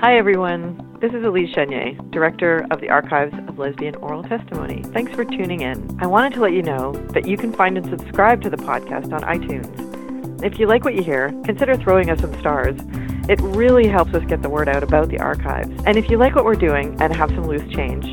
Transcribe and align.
Hi, 0.00 0.16
everyone. 0.16 0.96
This 0.98 1.12
is 1.12 1.22
Elise 1.22 1.54
Chenier, 1.54 1.92
Director 2.10 2.66
of 2.70 2.80
the 2.80 2.88
Archives 2.88 3.34
of 3.46 3.58
Lesbian 3.58 3.96
Oral 3.96 4.22
Testimony. 4.22 4.82
Thanks 4.94 5.12
for 5.12 5.26
tuning 5.26 5.60
in. 5.60 5.98
I 6.00 6.06
wanted 6.06 6.32
to 6.32 6.40
let 6.40 6.54
you 6.54 6.62
know 6.62 6.92
that 7.12 7.26
you 7.26 7.36
can 7.36 7.52
find 7.52 7.76
and 7.76 7.86
subscribe 7.86 8.40
to 8.40 8.48
the 8.48 8.56
podcast 8.56 9.12
on 9.12 9.20
iTunes. 9.20 10.42
If 10.42 10.58
you 10.58 10.66
like 10.66 10.84
what 10.84 10.94
you 10.94 11.02
hear, 11.02 11.28
consider 11.44 11.76
throwing 11.76 12.08
us 12.08 12.18
some 12.18 12.32
stars. 12.40 12.80
It 13.28 13.42
really 13.42 13.88
helps 13.88 14.14
us 14.14 14.24
get 14.24 14.40
the 14.40 14.48
word 14.48 14.70
out 14.70 14.82
about 14.82 15.10
the 15.10 15.18
archives. 15.18 15.68
And 15.84 15.98
if 15.98 16.08
you 16.08 16.16
like 16.16 16.34
what 16.34 16.46
we're 16.46 16.54
doing 16.54 16.98
and 17.02 17.14
have 17.14 17.28
some 17.28 17.46
loose 17.46 17.70
change, 17.70 18.06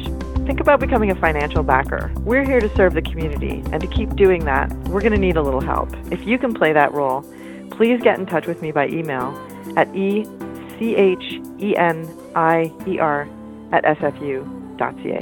think 0.46 0.60
about 0.60 0.82
becoming 0.82 1.12
a 1.12 1.16
financial 1.16 1.64
backer. 1.64 2.11
We're 2.18 2.44
here 2.44 2.60
to 2.60 2.75
serve 2.75 2.96
the 2.96 3.02
community, 3.02 3.64
and 3.72 3.80
to 3.80 3.88
keep 3.88 4.14
doing 4.18 4.44
that, 4.44 4.69
we're 4.89 5.00
going 5.00 5.14
to 5.14 5.18
need 5.18 5.38
a 5.38 5.42
little 5.42 5.61
help. 5.61 5.96
If 6.11 6.28
you 6.28 6.38
can 6.38 6.54
play 6.54 6.74
that 6.74 6.92
role, 6.92 7.22
please 7.72 8.02
get 8.02 8.19
in 8.19 8.25
touch 8.25 8.46
with 8.46 8.61
me 8.61 8.74
by 8.74 8.89
email 8.89 9.33
at 9.78 9.88
e 9.96 10.28
C 10.80 10.96
H 10.96 11.42
E 11.60 11.76
N 11.76 12.08
I 12.36 12.72
E 12.88 13.00
R 13.00 13.28
at 13.72 13.84
sfu.ca. 13.84 15.20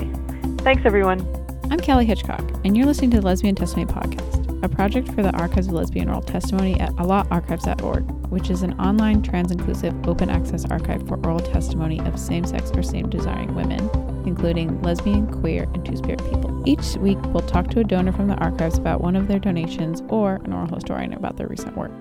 Thanks, 0.63 0.83
everyone. 0.85 1.25
I'm 1.71 1.79
Kelly 1.79 2.05
Hitchcock, 2.05 2.43
and 2.63 2.77
you're 2.77 2.85
listening 2.85 3.11
to 3.11 3.17
the 3.21 3.25
Lesbian 3.25 3.55
Testimony 3.55 3.91
Podcast, 3.91 4.63
a 4.63 4.69
project 4.69 5.11
for 5.13 5.23
the 5.23 5.31
Archives 5.31 5.67
of 5.67 5.73
Lesbian 5.73 6.09
Oral 6.09 6.21
Testimony 6.21 6.79
at 6.79 6.91
alotarchives.org, 6.91 8.03
which 8.27 8.49
is 8.49 8.61
an 8.61 8.79
online, 8.79 9.23
trans 9.23 9.51
inclusive, 9.51 9.95
open 10.07 10.29
access 10.29 10.65
archive 10.65 11.07
for 11.07 11.17
oral 11.25 11.39
testimony 11.39 11.99
of 12.01 12.19
same 12.19 12.45
sex 12.45 12.71
or 12.75 12.83
same 12.83 13.09
desiring 13.09 13.55
women, 13.55 13.89
including 14.27 14.79
lesbian, 14.83 15.27
queer, 15.41 15.63
and 15.73 15.85
two 15.85 15.95
spirit 15.97 16.23
people. 16.25 16.61
Each 16.65 16.95
week, 16.97 17.17
we'll 17.27 17.47
talk 17.47 17.69
to 17.71 17.79
a 17.79 17.83
donor 17.83 18.11
from 18.11 18.27
the 18.27 18.35
archives 18.35 18.77
about 18.77 19.01
one 19.01 19.15
of 19.15 19.27
their 19.27 19.39
donations 19.39 20.03
or 20.09 20.35
an 20.43 20.53
oral 20.53 20.73
historian 20.73 21.13
about 21.13 21.37
their 21.37 21.47
recent 21.47 21.75
work. 21.75 21.91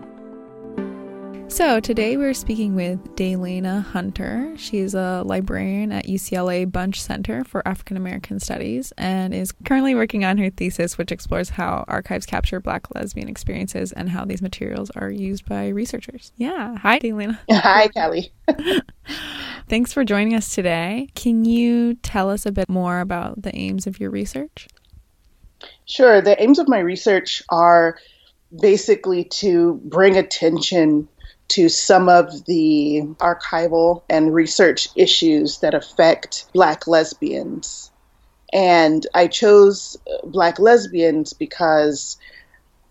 So, 1.55 1.79
today 1.79 2.17
we're 2.17 2.35
speaking 2.35 2.75
with 2.75 3.15
Dalena 3.15 3.81
Hunter. 3.81 4.55
She's 4.57 4.93
a 4.93 5.23
librarian 5.25 5.93
at 5.93 6.07
UCLA 6.07 6.69
Bunche 6.69 6.97
Center 6.97 7.45
for 7.45 7.63
African 7.67 7.97
American 7.97 8.41
Studies 8.41 8.93
and 8.99 9.33
is 9.33 9.53
currently 9.65 9.95
working 9.95 10.25
on 10.25 10.37
her 10.39 10.51
thesis, 10.51 10.99
which 10.99 11.13
explores 11.13 11.51
how 11.51 11.85
archives 11.87 12.27
capture 12.27 12.59
Black 12.59 12.93
lesbian 12.93 13.29
experiences 13.29 13.93
and 13.93 14.11
how 14.11 14.25
these 14.25 14.43
materials 14.43 14.91
are 14.97 15.09
used 15.09 15.47
by 15.49 15.69
researchers. 15.69 16.33
Yeah. 16.37 16.77
Hi, 16.79 16.99
Dalena. 16.99 17.39
Hi, 17.53 17.87
Kelly. 17.87 18.33
Thanks 19.69 19.93
for 19.93 20.05
joining 20.05 20.35
us 20.35 20.53
today. 20.53 21.07
Can 21.15 21.45
you 21.45 21.95
tell 21.95 22.31
us 22.31 22.47
a 22.47 22.51
bit 22.51 22.69
more 22.69 22.99
about 22.99 23.43
the 23.43 23.55
aims 23.55 23.87
of 23.87 24.01
your 24.01 24.11
research? 24.11 24.67
Sure. 25.85 26.21
The 26.21 26.43
aims 26.43 26.59
of 26.59 26.67
my 26.67 26.81
research 26.81 27.45
are 27.49 27.97
basically 28.61 29.23
to 29.25 29.81
bring 29.85 30.17
attention 30.17 31.09
to 31.49 31.69
some 31.69 32.09
of 32.09 32.45
the 32.47 33.03
archival 33.19 34.03
and 34.09 34.35
research 34.35 34.89
issues 34.97 35.59
that 35.59 35.75
affect 35.75 36.47
Black 36.53 36.87
lesbians. 36.87 37.91
And 38.53 39.07
I 39.15 39.27
chose 39.27 39.97
Black 40.25 40.59
lesbians 40.59 41.33
because, 41.33 42.17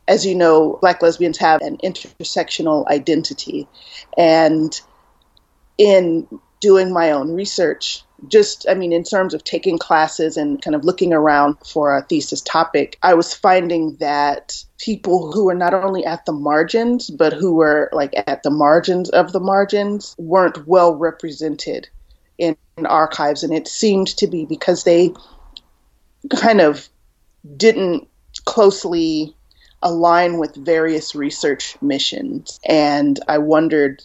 as 0.08 0.26
you 0.26 0.36
know, 0.36 0.78
Black 0.82 1.02
lesbians 1.02 1.38
have 1.40 1.62
an 1.62 1.78
intersectional 1.78 2.88
identity. 2.88 3.68
And 4.18 4.80
in 5.78 6.28
doing 6.60 6.94
my 6.94 7.12
own 7.12 7.34
research, 7.34 8.04
just, 8.28 8.66
I 8.70 8.74
mean, 8.74 8.94
in 8.94 9.04
terms 9.04 9.34
of 9.34 9.44
taking 9.44 9.78
classes 9.78 10.38
and 10.38 10.62
kind 10.62 10.76
of 10.76 10.86
looking 10.86 11.14
around 11.14 11.58
for 11.66 11.96
a 11.98 12.04
thesis 12.04 12.42
topic, 12.42 12.98
I 13.02 13.14
was 13.14 13.34
finding 13.34 13.96
that 13.98 14.64
people 14.78 15.32
who 15.32 15.46
were 15.46 15.56
not 15.56 15.74
only 15.74 16.06
at 16.06 16.26
the 16.26 16.32
margins, 16.32 17.10
but 17.10 17.34
who 17.34 17.54
were 17.54 17.90
like 17.92 18.14
at 18.28 18.44
the 18.44 18.50
margins 18.50 19.10
of 19.10 19.32
the 19.32 19.40
margins 19.40 20.16
weren't 20.18 20.68
well 20.68 20.96
represented 20.96 21.90
in, 22.38 22.56
in 22.78 22.86
archives. 22.86 23.44
And 23.44 23.54
it 23.54 23.68
seemed 23.68 24.08
to 24.18 24.28
be 24.28 24.46
because 24.46 24.84
they 24.84 25.14
kind 26.30 26.62
of 26.62 26.88
didn't 27.58 28.08
closely 28.46 29.36
align 29.82 30.38
with 30.38 30.56
various 30.56 31.14
research 31.14 31.76
missions. 31.82 32.60
And 32.66 33.20
I 33.28 33.40
wondered 33.40 34.04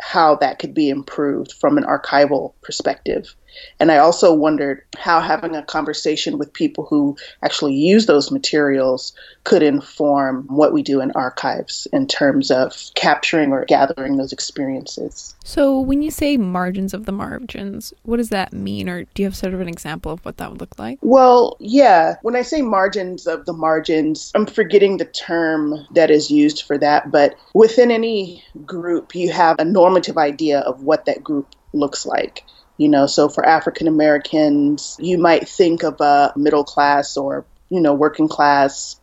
how 0.00 0.36
that 0.36 0.58
could 0.58 0.74
be 0.74 0.90
improved 0.90 1.52
from 1.52 1.78
an 1.78 1.84
archival 1.84 2.54
perspective. 2.62 3.34
And 3.78 3.90
I 3.90 3.98
also 3.98 4.32
wondered 4.32 4.82
how 4.96 5.20
having 5.20 5.56
a 5.56 5.62
conversation 5.62 6.38
with 6.38 6.52
people 6.52 6.84
who 6.84 7.16
actually 7.42 7.74
use 7.74 8.06
those 8.06 8.30
materials 8.30 9.12
could 9.44 9.62
inform 9.62 10.46
what 10.48 10.72
we 10.72 10.82
do 10.82 11.00
in 11.00 11.10
archives 11.12 11.86
in 11.92 12.06
terms 12.06 12.50
of 12.50 12.90
capturing 12.94 13.52
or 13.52 13.64
gathering 13.64 14.16
those 14.16 14.32
experiences. 14.32 15.34
So, 15.44 15.80
when 15.80 16.02
you 16.02 16.10
say 16.10 16.36
margins 16.36 16.92
of 16.92 17.06
the 17.06 17.12
margins, 17.12 17.94
what 18.02 18.18
does 18.18 18.28
that 18.30 18.52
mean? 18.52 18.88
Or 18.88 19.04
do 19.04 19.22
you 19.22 19.26
have 19.26 19.36
sort 19.36 19.54
of 19.54 19.60
an 19.60 19.68
example 19.68 20.12
of 20.12 20.24
what 20.24 20.36
that 20.36 20.50
would 20.50 20.60
look 20.60 20.78
like? 20.78 20.98
Well, 21.02 21.56
yeah. 21.58 22.16
When 22.22 22.36
I 22.36 22.42
say 22.42 22.62
margins 22.62 23.26
of 23.26 23.46
the 23.46 23.52
margins, 23.52 24.30
I'm 24.34 24.46
forgetting 24.46 24.98
the 24.98 25.04
term 25.06 25.86
that 25.92 26.10
is 26.10 26.30
used 26.30 26.62
for 26.62 26.76
that. 26.78 27.10
But 27.10 27.34
within 27.54 27.90
any 27.90 28.44
group, 28.66 29.14
you 29.14 29.32
have 29.32 29.56
a 29.58 29.64
normative 29.64 30.18
idea 30.18 30.60
of 30.60 30.82
what 30.82 31.06
that 31.06 31.24
group 31.24 31.48
looks 31.72 32.04
like. 32.04 32.44
You 32.80 32.88
know, 32.88 33.06
so 33.06 33.28
for 33.28 33.44
African 33.44 33.88
Americans, 33.88 34.96
you 34.98 35.18
might 35.18 35.46
think 35.46 35.82
of 35.82 36.00
a 36.00 36.32
middle 36.34 36.64
class 36.64 37.18
or, 37.18 37.44
you 37.68 37.78
know, 37.78 37.92
working 37.92 38.26
class 38.26 38.98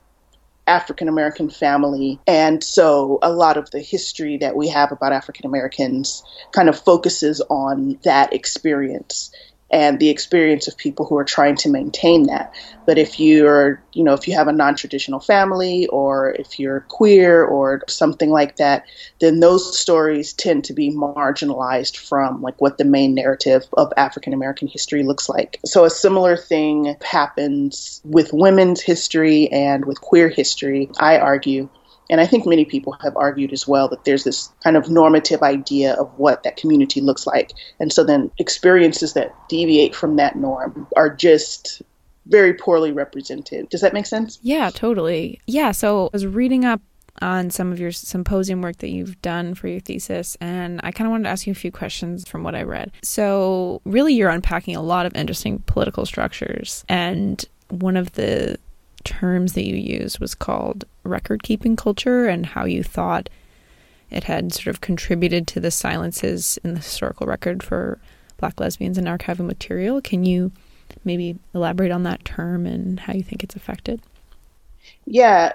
African 0.66 1.08
American 1.08 1.52
family. 1.52 2.20
And 2.26 2.64
so 2.64 3.20
a 3.22 3.32
lot 3.32 3.56
of 3.56 3.70
the 3.70 3.80
history 3.80 4.38
that 4.38 4.56
we 4.56 4.70
have 4.70 4.92
about 4.92 5.14
African 5.14 5.46
Americans 5.46 6.24
kind 6.54 6.70
of 6.70 6.80
focuses 6.80 7.40
on 7.52 8.00
that 8.04 8.34
experience 8.34 9.30
and 9.70 10.00
the 10.00 10.10
experience 10.10 10.68
of 10.68 10.78
people 10.78 11.06
who 11.06 11.18
are 11.18 11.26
trying 11.26 11.56
to 11.58 11.70
maintain 11.70 12.24
that. 12.28 12.54
But 12.86 12.98
if 12.98 13.20
you're, 13.20 13.84
you 13.94 14.04
know, 14.04 14.14
if 14.14 14.28
you 14.28 14.34
have 14.34 14.48
a 14.48 14.54
non 14.54 14.76
traditional 14.76 15.20
family 15.20 15.88
or 15.88 16.32
if 16.32 16.58
you're 16.58 16.82
queer 16.82 17.44
or 17.44 17.84
something 17.88 18.30
like 18.30 18.56
that, 18.58 18.86
then 19.20 19.40
those 19.40 19.78
stories 19.78 20.34
tend 20.34 20.64
to 20.66 20.74
be 20.74 20.92
marginalized 20.92 21.98
from 21.98 22.42
like 22.42 22.60
what 22.62 22.78
the 22.78 22.86
main 22.86 23.14
narrative 23.14 23.64
of 23.74 23.92
African 23.98 24.34
American 24.34 24.68
history 24.68 25.04
looks 25.04 25.28
like. 25.28 25.60
So 25.66 25.84
a 25.84 25.90
similar 25.90 26.38
thing 26.38 26.96
happens 27.04 28.02
with 28.06 28.32
women's 28.32 28.82
history 28.82 29.50
and 29.52 29.86
with 29.86 30.00
queer 30.00 30.30
history, 30.30 30.90
I 31.00 31.18
argue. 31.18 31.70
And 32.09 32.22
I 32.22 32.25
think 32.25 32.45
many 32.45 32.66
people 32.66 32.94
have 33.01 33.16
argued 33.18 33.53
as 33.53 33.68
well 33.68 33.88
that 33.90 34.06
there's 34.06 34.23
this 34.23 34.51
kind 34.63 34.78
of 34.78 34.90
normative 34.90 35.41
idea 35.41 35.94
of 35.94 36.12
what 36.18 36.44
that 36.44 36.57
community 36.57 37.01
looks 37.01 37.28
like. 37.28 37.51
And 37.79 37.91
so 37.91 38.03
then 38.03 38.31
experiences 38.38 39.13
that 39.13 39.35
deviate 39.50 39.95
from 39.95 40.16
that 40.16 40.35
norm 40.35 40.88
are 40.95 41.13
just 41.13 41.81
very 42.25 42.53
poorly 42.53 42.91
represented. 42.91 43.69
Does 43.69 43.81
that 43.81 43.94
make 43.94 44.06
sense? 44.06 44.40
Yeah, 44.41 44.69
totally. 44.69 45.40
Yeah, 45.47 45.72
so 45.72 46.07
I 46.07 46.09
was 46.13 46.25
reading 46.25 46.66
up 46.66 46.81
on 47.22 47.50
some 47.50 47.72
of 47.72 47.79
your 47.79 47.91
symposium 47.91 48.62
work 48.62 48.78
that 48.78 48.89
you've 48.89 49.19
done 49.22 49.56
for 49.56 49.68
your 49.68 49.79
thesis, 49.79 50.38
and 50.39 50.79
I 50.84 50.91
kind 50.91 51.07
of 51.07 51.12
wanted 51.12 51.24
to 51.24 51.29
ask 51.29 51.47
you 51.47 51.51
a 51.51 51.56
few 51.56 51.72
questions 51.72 52.28
from 52.28 52.44
what 52.44 52.56
I 52.56 52.63
read. 52.63 52.91
So, 53.01 53.81
really, 53.85 54.13
you're 54.13 54.29
unpacking 54.29 54.75
a 54.75 54.81
lot 54.81 55.06
of 55.06 55.16
interesting 55.16 55.59
political 55.66 56.06
structures, 56.06 56.85
and 56.88 57.44
one 57.69 57.97
of 57.97 58.12
the 58.13 58.57
terms 59.07 59.53
that 59.53 59.66
you 59.66 59.78
used 59.78 60.19
was 60.19 60.35
called 60.35 60.84
record 61.03 61.41
keeping 61.41 61.78
culture 61.78 62.28
and 62.28 62.45
how 62.45 62.66
you 62.66 62.84
thought 62.84 63.29
it 64.09 64.25
had 64.25 64.53
sort 64.53 64.68
of 64.68 64.81
contributed 64.81 65.47
to 65.47 65.59
the 65.59 65.72
silences 65.72 66.59
in 66.63 66.73
the 66.73 66.79
historical 66.81 67.25
record 67.25 67.63
for 67.63 68.00
black 68.38 68.59
lesbians 68.59 68.97
and 68.97 69.07
archival 69.07 69.45
material. 69.45 70.01
Can 70.01 70.25
you 70.25 70.51
maybe 71.06 71.38
elaborate 71.56 71.92
on 71.92 72.04
that 72.04 72.24
term 72.25 72.65
and 72.65 73.00
how 73.00 73.13
you 73.13 73.24
think 73.24 73.44
it's 73.44 73.56
affected? 73.56 74.01
Yeah. 75.06 75.53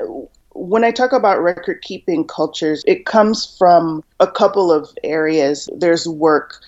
When 0.55 0.85
I 0.85 0.91
talk 0.91 1.13
about 1.13 1.43
record 1.43 1.83
keeping 1.83 2.27
cultures, 2.27 2.83
it 2.87 3.07
comes 3.07 3.57
from 3.59 4.03
a 4.21 4.27
couple 4.27 4.73
of 4.73 4.91
areas. 5.05 5.69
There's 5.77 6.07
work 6.07 6.61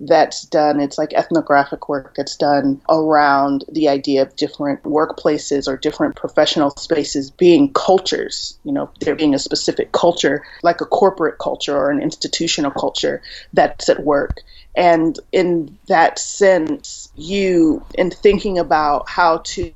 that's 0.00 0.44
done. 0.46 0.80
It's 0.80 0.98
like 0.98 1.12
ethnographic 1.14 1.88
work 1.88 2.14
that's 2.16 2.36
done 2.36 2.80
around 2.88 3.64
the 3.70 3.88
idea 3.88 4.22
of 4.22 4.36
different 4.36 4.82
workplaces 4.82 5.68
or 5.68 5.76
different 5.76 6.16
professional 6.16 6.70
spaces 6.70 7.30
being 7.30 7.72
cultures. 7.72 8.58
You 8.64 8.72
know, 8.72 8.90
there 9.00 9.14
being 9.14 9.34
a 9.34 9.38
specific 9.38 9.92
culture, 9.92 10.44
like 10.62 10.80
a 10.80 10.86
corporate 10.86 11.38
culture 11.38 11.76
or 11.76 11.90
an 11.90 12.02
institutional 12.02 12.70
culture 12.70 13.22
that's 13.52 13.88
at 13.88 14.04
work. 14.04 14.42
And 14.74 15.18
in 15.32 15.78
that 15.88 16.18
sense, 16.18 17.10
you, 17.14 17.82
in 17.94 18.10
thinking 18.10 18.58
about 18.58 19.08
how 19.08 19.38
to 19.44 19.72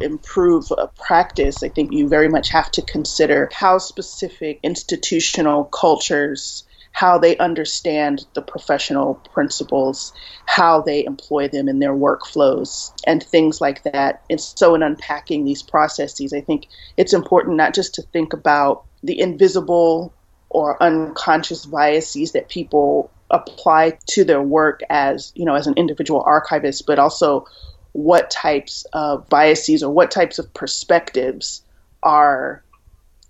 improve 0.00 0.70
a 0.78 0.86
practice, 0.86 1.62
I 1.64 1.68
think 1.68 1.92
you 1.92 2.08
very 2.08 2.28
much 2.28 2.50
have 2.50 2.70
to 2.72 2.82
consider 2.82 3.50
how 3.52 3.78
specific 3.78 4.60
institutional 4.62 5.64
cultures 5.64 6.62
how 6.94 7.18
they 7.18 7.36
understand 7.38 8.24
the 8.34 8.40
professional 8.40 9.16
principles, 9.34 10.12
how 10.46 10.80
they 10.80 11.04
employ 11.04 11.48
them 11.48 11.68
in 11.68 11.80
their 11.80 11.92
workflows, 11.92 12.92
and 13.04 13.22
things 13.22 13.60
like 13.60 13.82
that. 13.82 14.22
And 14.30 14.40
so, 14.40 14.74
in 14.74 14.82
unpacking 14.82 15.44
these 15.44 15.62
processes, 15.62 16.32
I 16.32 16.40
think 16.40 16.68
it's 16.96 17.12
important 17.12 17.56
not 17.56 17.74
just 17.74 17.94
to 17.96 18.02
think 18.02 18.32
about 18.32 18.84
the 19.02 19.20
invisible 19.20 20.14
or 20.50 20.80
unconscious 20.82 21.66
biases 21.66 22.30
that 22.32 22.48
people 22.48 23.10
apply 23.30 23.98
to 24.06 24.22
their 24.24 24.42
work 24.42 24.80
as 24.88 25.32
you 25.34 25.44
know 25.44 25.54
as 25.54 25.66
an 25.66 25.74
individual 25.76 26.22
archivist 26.24 26.86
but 26.86 26.98
also 26.98 27.44
what 27.92 28.30
types 28.30 28.86
of 28.92 29.28
biases 29.28 29.82
or 29.82 29.92
what 29.92 30.10
types 30.10 30.38
of 30.38 30.52
perspectives 30.54 31.62
are 32.02 32.63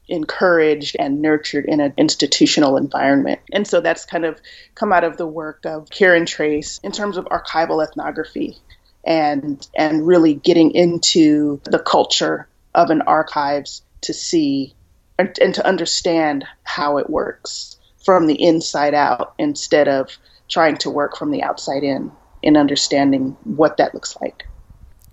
encouraged 0.08 0.96
and 0.98 1.22
nurtured 1.22 1.64
in 1.64 1.80
an 1.80 1.94
institutional 1.96 2.76
environment. 2.76 3.40
And 3.52 3.66
so 3.66 3.80
that's 3.80 4.04
kind 4.04 4.24
of 4.24 4.40
come 4.74 4.92
out 4.92 5.04
of 5.04 5.16
the 5.16 5.26
work 5.26 5.64
of 5.64 5.90
Ciaran 5.90 6.26
Trace 6.26 6.78
in 6.82 6.92
terms 6.92 7.16
of 7.16 7.24
archival 7.26 7.82
ethnography 7.86 8.58
and 9.04 9.66
and 9.76 10.06
really 10.06 10.34
getting 10.34 10.70
into 10.72 11.60
the 11.64 11.78
culture 11.78 12.48
of 12.74 12.90
an 12.90 13.02
archives 13.02 13.82
to 14.02 14.12
see 14.12 14.74
and, 15.18 15.38
and 15.40 15.54
to 15.54 15.66
understand 15.66 16.44
how 16.62 16.98
it 16.98 17.08
works 17.08 17.78
from 18.04 18.26
the 18.26 18.42
inside 18.42 18.94
out 18.94 19.34
instead 19.38 19.88
of 19.88 20.16
trying 20.48 20.76
to 20.76 20.90
work 20.90 21.16
from 21.16 21.30
the 21.30 21.42
outside 21.42 21.82
in 21.82 22.10
in 22.42 22.56
understanding 22.56 23.36
what 23.44 23.78
that 23.78 23.94
looks 23.94 24.16
like. 24.20 24.46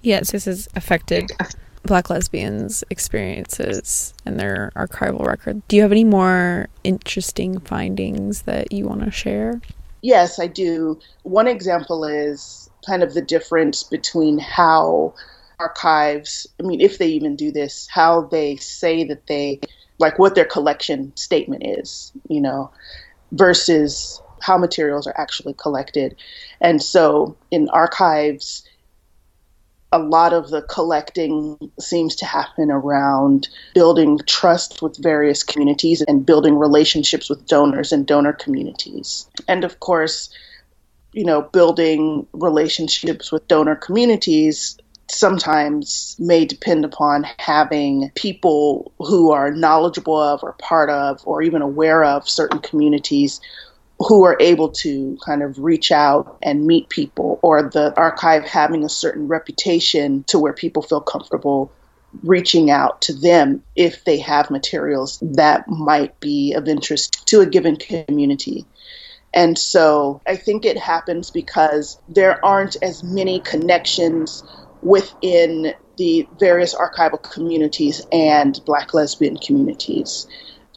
Yes, 0.01 0.31
this 0.31 0.45
has 0.45 0.67
affected 0.75 1.31
black 1.83 2.09
lesbians' 2.09 2.83
experiences 2.89 4.13
and 4.25 4.39
their 4.39 4.71
archival 4.75 5.25
record. 5.25 5.61
Do 5.67 5.75
you 5.75 5.81
have 5.81 5.91
any 5.91 6.03
more 6.03 6.67
interesting 6.83 7.59
findings 7.59 8.43
that 8.43 8.71
you 8.71 8.85
want 8.87 9.03
to 9.03 9.11
share? 9.11 9.61
Yes, 10.01 10.39
I 10.39 10.47
do. 10.47 10.99
One 11.23 11.47
example 11.47 12.05
is 12.05 12.69
kind 12.85 13.03
of 13.03 13.13
the 13.13 13.21
difference 13.21 13.83
between 13.83 14.39
how 14.39 15.13
archives, 15.59 16.47
I 16.59 16.63
mean, 16.63 16.81
if 16.81 16.97
they 16.97 17.07
even 17.07 17.35
do 17.35 17.51
this, 17.51 17.87
how 17.91 18.21
they 18.23 18.55
say 18.55 19.03
that 19.05 19.27
they, 19.27 19.59
like 19.99 20.17
what 20.17 20.33
their 20.33 20.45
collection 20.45 21.15
statement 21.15 21.63
is, 21.65 22.11
you 22.27 22.41
know, 22.41 22.71
versus 23.31 24.21
how 24.41 24.57
materials 24.57 25.05
are 25.05 25.13
actually 25.17 25.53
collected. 25.53 26.15
And 26.59 26.81
so 26.81 27.37
in 27.51 27.69
archives, 27.69 28.63
a 29.91 29.99
lot 29.99 30.31
of 30.31 30.49
the 30.49 30.61
collecting 30.61 31.57
seems 31.79 32.15
to 32.15 32.25
happen 32.25 32.71
around 32.71 33.49
building 33.73 34.19
trust 34.25 34.81
with 34.81 34.97
various 34.97 35.43
communities 35.43 36.01
and 36.01 36.25
building 36.25 36.57
relationships 36.57 37.29
with 37.29 37.45
donors 37.45 37.91
and 37.91 38.07
donor 38.07 38.33
communities. 38.33 39.27
And 39.47 39.63
of 39.63 39.79
course, 39.81 40.29
you 41.11 41.25
know, 41.25 41.41
building 41.41 42.25
relationships 42.31 43.31
with 43.31 43.47
donor 43.49 43.75
communities 43.75 44.77
sometimes 45.09 46.15
may 46.19 46.45
depend 46.45 46.85
upon 46.85 47.25
having 47.37 48.11
people 48.15 48.93
who 48.99 49.31
are 49.31 49.51
knowledgeable 49.51 50.17
of 50.17 50.41
or 50.41 50.53
part 50.53 50.89
of 50.89 51.21
or 51.25 51.41
even 51.41 51.61
aware 51.61 52.03
of 52.03 52.29
certain 52.29 52.59
communities 52.59 53.41
who 54.07 54.23
are 54.25 54.37
able 54.39 54.69
to 54.69 55.17
kind 55.25 55.43
of 55.43 55.59
reach 55.59 55.91
out 55.91 56.37
and 56.41 56.65
meet 56.65 56.89
people, 56.89 57.39
or 57.41 57.63
the 57.63 57.93
archive 57.97 58.43
having 58.45 58.83
a 58.83 58.89
certain 58.89 59.27
reputation 59.27 60.23
to 60.27 60.39
where 60.39 60.53
people 60.53 60.81
feel 60.81 61.01
comfortable 61.01 61.71
reaching 62.23 62.69
out 62.69 63.01
to 63.01 63.13
them 63.13 63.63
if 63.75 64.03
they 64.03 64.17
have 64.17 64.49
materials 64.49 65.17
that 65.21 65.67
might 65.67 66.19
be 66.19 66.53
of 66.53 66.67
interest 66.67 67.25
to 67.27 67.39
a 67.41 67.45
given 67.45 67.77
community. 67.77 68.65
And 69.33 69.57
so 69.57 70.21
I 70.27 70.35
think 70.35 70.65
it 70.65 70.77
happens 70.77 71.31
because 71.31 71.97
there 72.09 72.43
aren't 72.43 72.75
as 72.81 73.03
many 73.03 73.39
connections 73.39 74.43
within 74.81 75.73
the 75.97 76.27
various 76.37 76.75
archival 76.75 77.21
communities 77.21 78.05
and 78.11 78.59
black 78.65 78.93
lesbian 78.93 79.37
communities. 79.37 80.27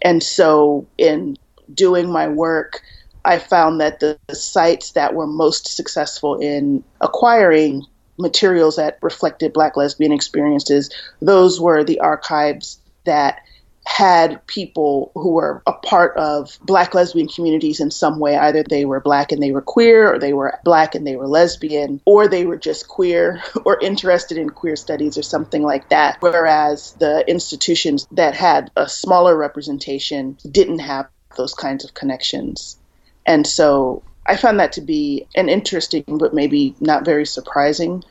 And 0.02 0.22
so 0.22 0.86
in 0.98 1.36
doing 1.72 2.10
my 2.10 2.28
work, 2.28 2.82
I 3.24 3.38
found 3.38 3.80
that 3.80 4.00
the, 4.00 4.18
the 4.26 4.34
sites 4.34 4.92
that 4.92 5.14
were 5.14 5.26
most 5.26 5.74
successful 5.74 6.40
in 6.40 6.84
acquiring 7.00 7.86
materials 8.18 8.76
that 8.76 8.98
reflected 9.02 9.52
black 9.52 9.76
lesbian 9.76 10.12
experiences, 10.12 10.90
those 11.20 11.60
were 11.60 11.84
the 11.84 12.00
archives 12.00 12.78
that 13.04 13.40
had 13.86 14.44
people 14.46 15.12
who 15.14 15.32
were 15.32 15.62
a 15.66 15.72
part 15.72 16.16
of 16.16 16.58
black 16.62 16.94
lesbian 16.94 17.28
communities 17.28 17.80
in 17.80 17.90
some 17.90 18.18
way. 18.18 18.36
Either 18.36 18.62
they 18.62 18.84
were 18.84 19.00
black 19.00 19.30
and 19.30 19.42
they 19.42 19.52
were 19.52 19.60
queer, 19.60 20.14
or 20.14 20.18
they 20.18 20.32
were 20.32 20.58
black 20.64 20.94
and 20.94 21.06
they 21.06 21.16
were 21.16 21.28
lesbian, 21.28 22.00
or 22.06 22.26
they 22.26 22.46
were 22.46 22.56
just 22.56 22.88
queer 22.88 23.42
or 23.64 23.78
interested 23.80 24.38
in 24.38 24.48
queer 24.50 24.76
studies 24.76 25.18
or 25.18 25.22
something 25.22 25.62
like 25.62 25.90
that. 25.90 26.16
Whereas 26.20 26.92
the 26.98 27.28
institutions 27.28 28.06
that 28.12 28.34
had 28.34 28.70
a 28.74 28.88
smaller 28.88 29.36
representation 29.36 30.38
didn't 30.50 30.78
have 30.80 31.08
those 31.36 31.52
kinds 31.52 31.84
of 31.84 31.92
connections. 31.92 32.78
And 33.26 33.46
so 33.46 34.02
I 34.26 34.36
found 34.36 34.60
that 34.60 34.72
to 34.72 34.80
be 34.80 35.26
an 35.34 35.48
interesting, 35.48 36.04
but 36.06 36.34
maybe 36.34 36.74
not 36.80 37.04
very 37.04 37.26
surprising 37.26 38.02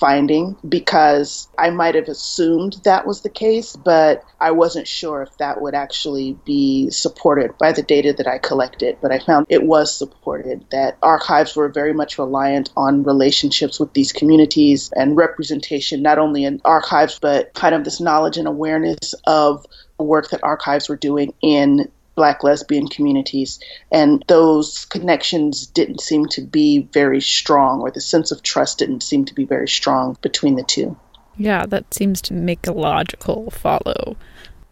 finding 0.00 0.56
because 0.68 1.48
I 1.58 1.70
might 1.70 1.94
have 1.94 2.08
assumed 2.08 2.80
that 2.84 3.06
was 3.06 3.22
the 3.22 3.28
case, 3.28 3.76
but 3.76 4.24
I 4.40 4.50
wasn't 4.50 4.88
sure 4.88 5.22
if 5.22 5.36
that 5.38 5.60
would 5.60 5.74
actually 5.74 6.36
be 6.44 6.90
supported 6.90 7.56
by 7.58 7.72
the 7.72 7.82
data 7.82 8.12
that 8.14 8.26
I 8.26 8.38
collected. 8.38 8.98
But 9.00 9.12
I 9.12 9.20
found 9.20 9.46
it 9.48 9.62
was 9.62 9.96
supported, 9.96 10.64
that 10.70 10.98
archives 11.02 11.54
were 11.54 11.68
very 11.68 11.92
much 11.92 12.18
reliant 12.18 12.70
on 12.76 13.04
relationships 13.04 13.78
with 13.78 13.92
these 13.92 14.12
communities 14.12 14.90
and 14.94 15.16
representation, 15.16 16.02
not 16.02 16.18
only 16.18 16.44
in 16.44 16.60
archives, 16.64 17.18
but 17.20 17.54
kind 17.54 17.74
of 17.74 17.84
this 17.84 18.00
knowledge 18.00 18.36
and 18.36 18.48
awareness 18.48 19.14
of 19.26 19.64
work 19.98 20.30
that 20.30 20.42
archives 20.42 20.88
were 20.88 20.96
doing 20.96 21.32
in 21.40 21.90
black 22.16 22.42
lesbian 22.42 22.88
communities 22.88 23.60
and 23.92 24.24
those 24.26 24.86
connections 24.86 25.66
didn't 25.66 26.00
seem 26.00 26.26
to 26.26 26.40
be 26.40 26.88
very 26.92 27.20
strong 27.20 27.80
or 27.80 27.90
the 27.90 28.00
sense 28.00 28.32
of 28.32 28.42
trust 28.42 28.78
didn't 28.78 29.02
seem 29.02 29.24
to 29.24 29.34
be 29.34 29.44
very 29.44 29.68
strong 29.68 30.16
between 30.22 30.56
the 30.56 30.64
two. 30.64 30.96
Yeah 31.36 31.66
that 31.66 31.94
seems 31.94 32.20
to 32.22 32.34
make 32.34 32.66
a 32.66 32.72
logical 32.72 33.50
follow. 33.50 34.16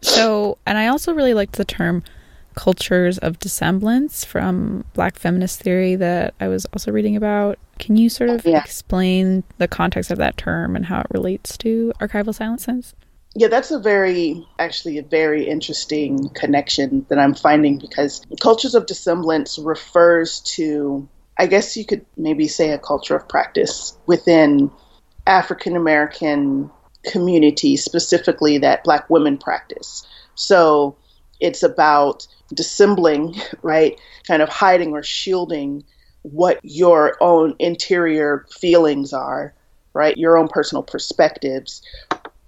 So 0.00 0.58
and 0.66 0.76
i 0.78 0.88
also 0.88 1.14
really 1.14 1.34
liked 1.34 1.54
the 1.54 1.64
term 1.64 2.02
cultures 2.54 3.18
of 3.18 3.38
dissemblance 3.40 4.24
from 4.24 4.84
black 4.94 5.18
feminist 5.18 5.60
theory 5.60 5.96
that 5.96 6.34
i 6.40 6.48
was 6.48 6.64
also 6.66 6.90
reading 6.90 7.16
about. 7.16 7.58
Can 7.78 7.96
you 7.96 8.08
sort 8.08 8.30
of 8.30 8.46
yeah. 8.46 8.62
explain 8.62 9.44
the 9.58 9.68
context 9.68 10.10
of 10.10 10.18
that 10.18 10.36
term 10.36 10.76
and 10.76 10.86
how 10.86 11.00
it 11.00 11.08
relates 11.10 11.56
to 11.58 11.92
archival 12.00 12.34
silences 12.34 12.94
yeah, 13.36 13.48
that's 13.48 13.72
a 13.72 13.80
very, 13.80 14.46
actually, 14.58 14.98
a 14.98 15.02
very 15.02 15.48
interesting 15.48 16.28
connection 16.30 17.04
that 17.08 17.18
I'm 17.18 17.34
finding 17.34 17.78
because 17.78 18.24
cultures 18.40 18.76
of 18.76 18.86
dissemblance 18.86 19.58
refers 19.58 20.40
to, 20.56 21.08
I 21.36 21.46
guess 21.46 21.76
you 21.76 21.84
could 21.84 22.06
maybe 22.16 22.46
say, 22.46 22.70
a 22.70 22.78
culture 22.78 23.16
of 23.16 23.28
practice 23.28 23.98
within 24.06 24.70
African 25.26 25.74
American 25.74 26.70
communities, 27.02 27.84
specifically 27.84 28.58
that 28.58 28.84
Black 28.84 29.10
women 29.10 29.36
practice. 29.36 30.06
So 30.36 30.96
it's 31.40 31.64
about 31.64 32.28
dissembling, 32.52 33.34
right? 33.62 33.98
Kind 34.28 34.42
of 34.42 34.48
hiding 34.48 34.92
or 34.92 35.02
shielding 35.02 35.82
what 36.22 36.60
your 36.62 37.16
own 37.20 37.56
interior 37.58 38.46
feelings 38.48 39.12
are, 39.12 39.54
right? 39.92 40.16
Your 40.16 40.38
own 40.38 40.48
personal 40.48 40.84
perspectives 40.84 41.82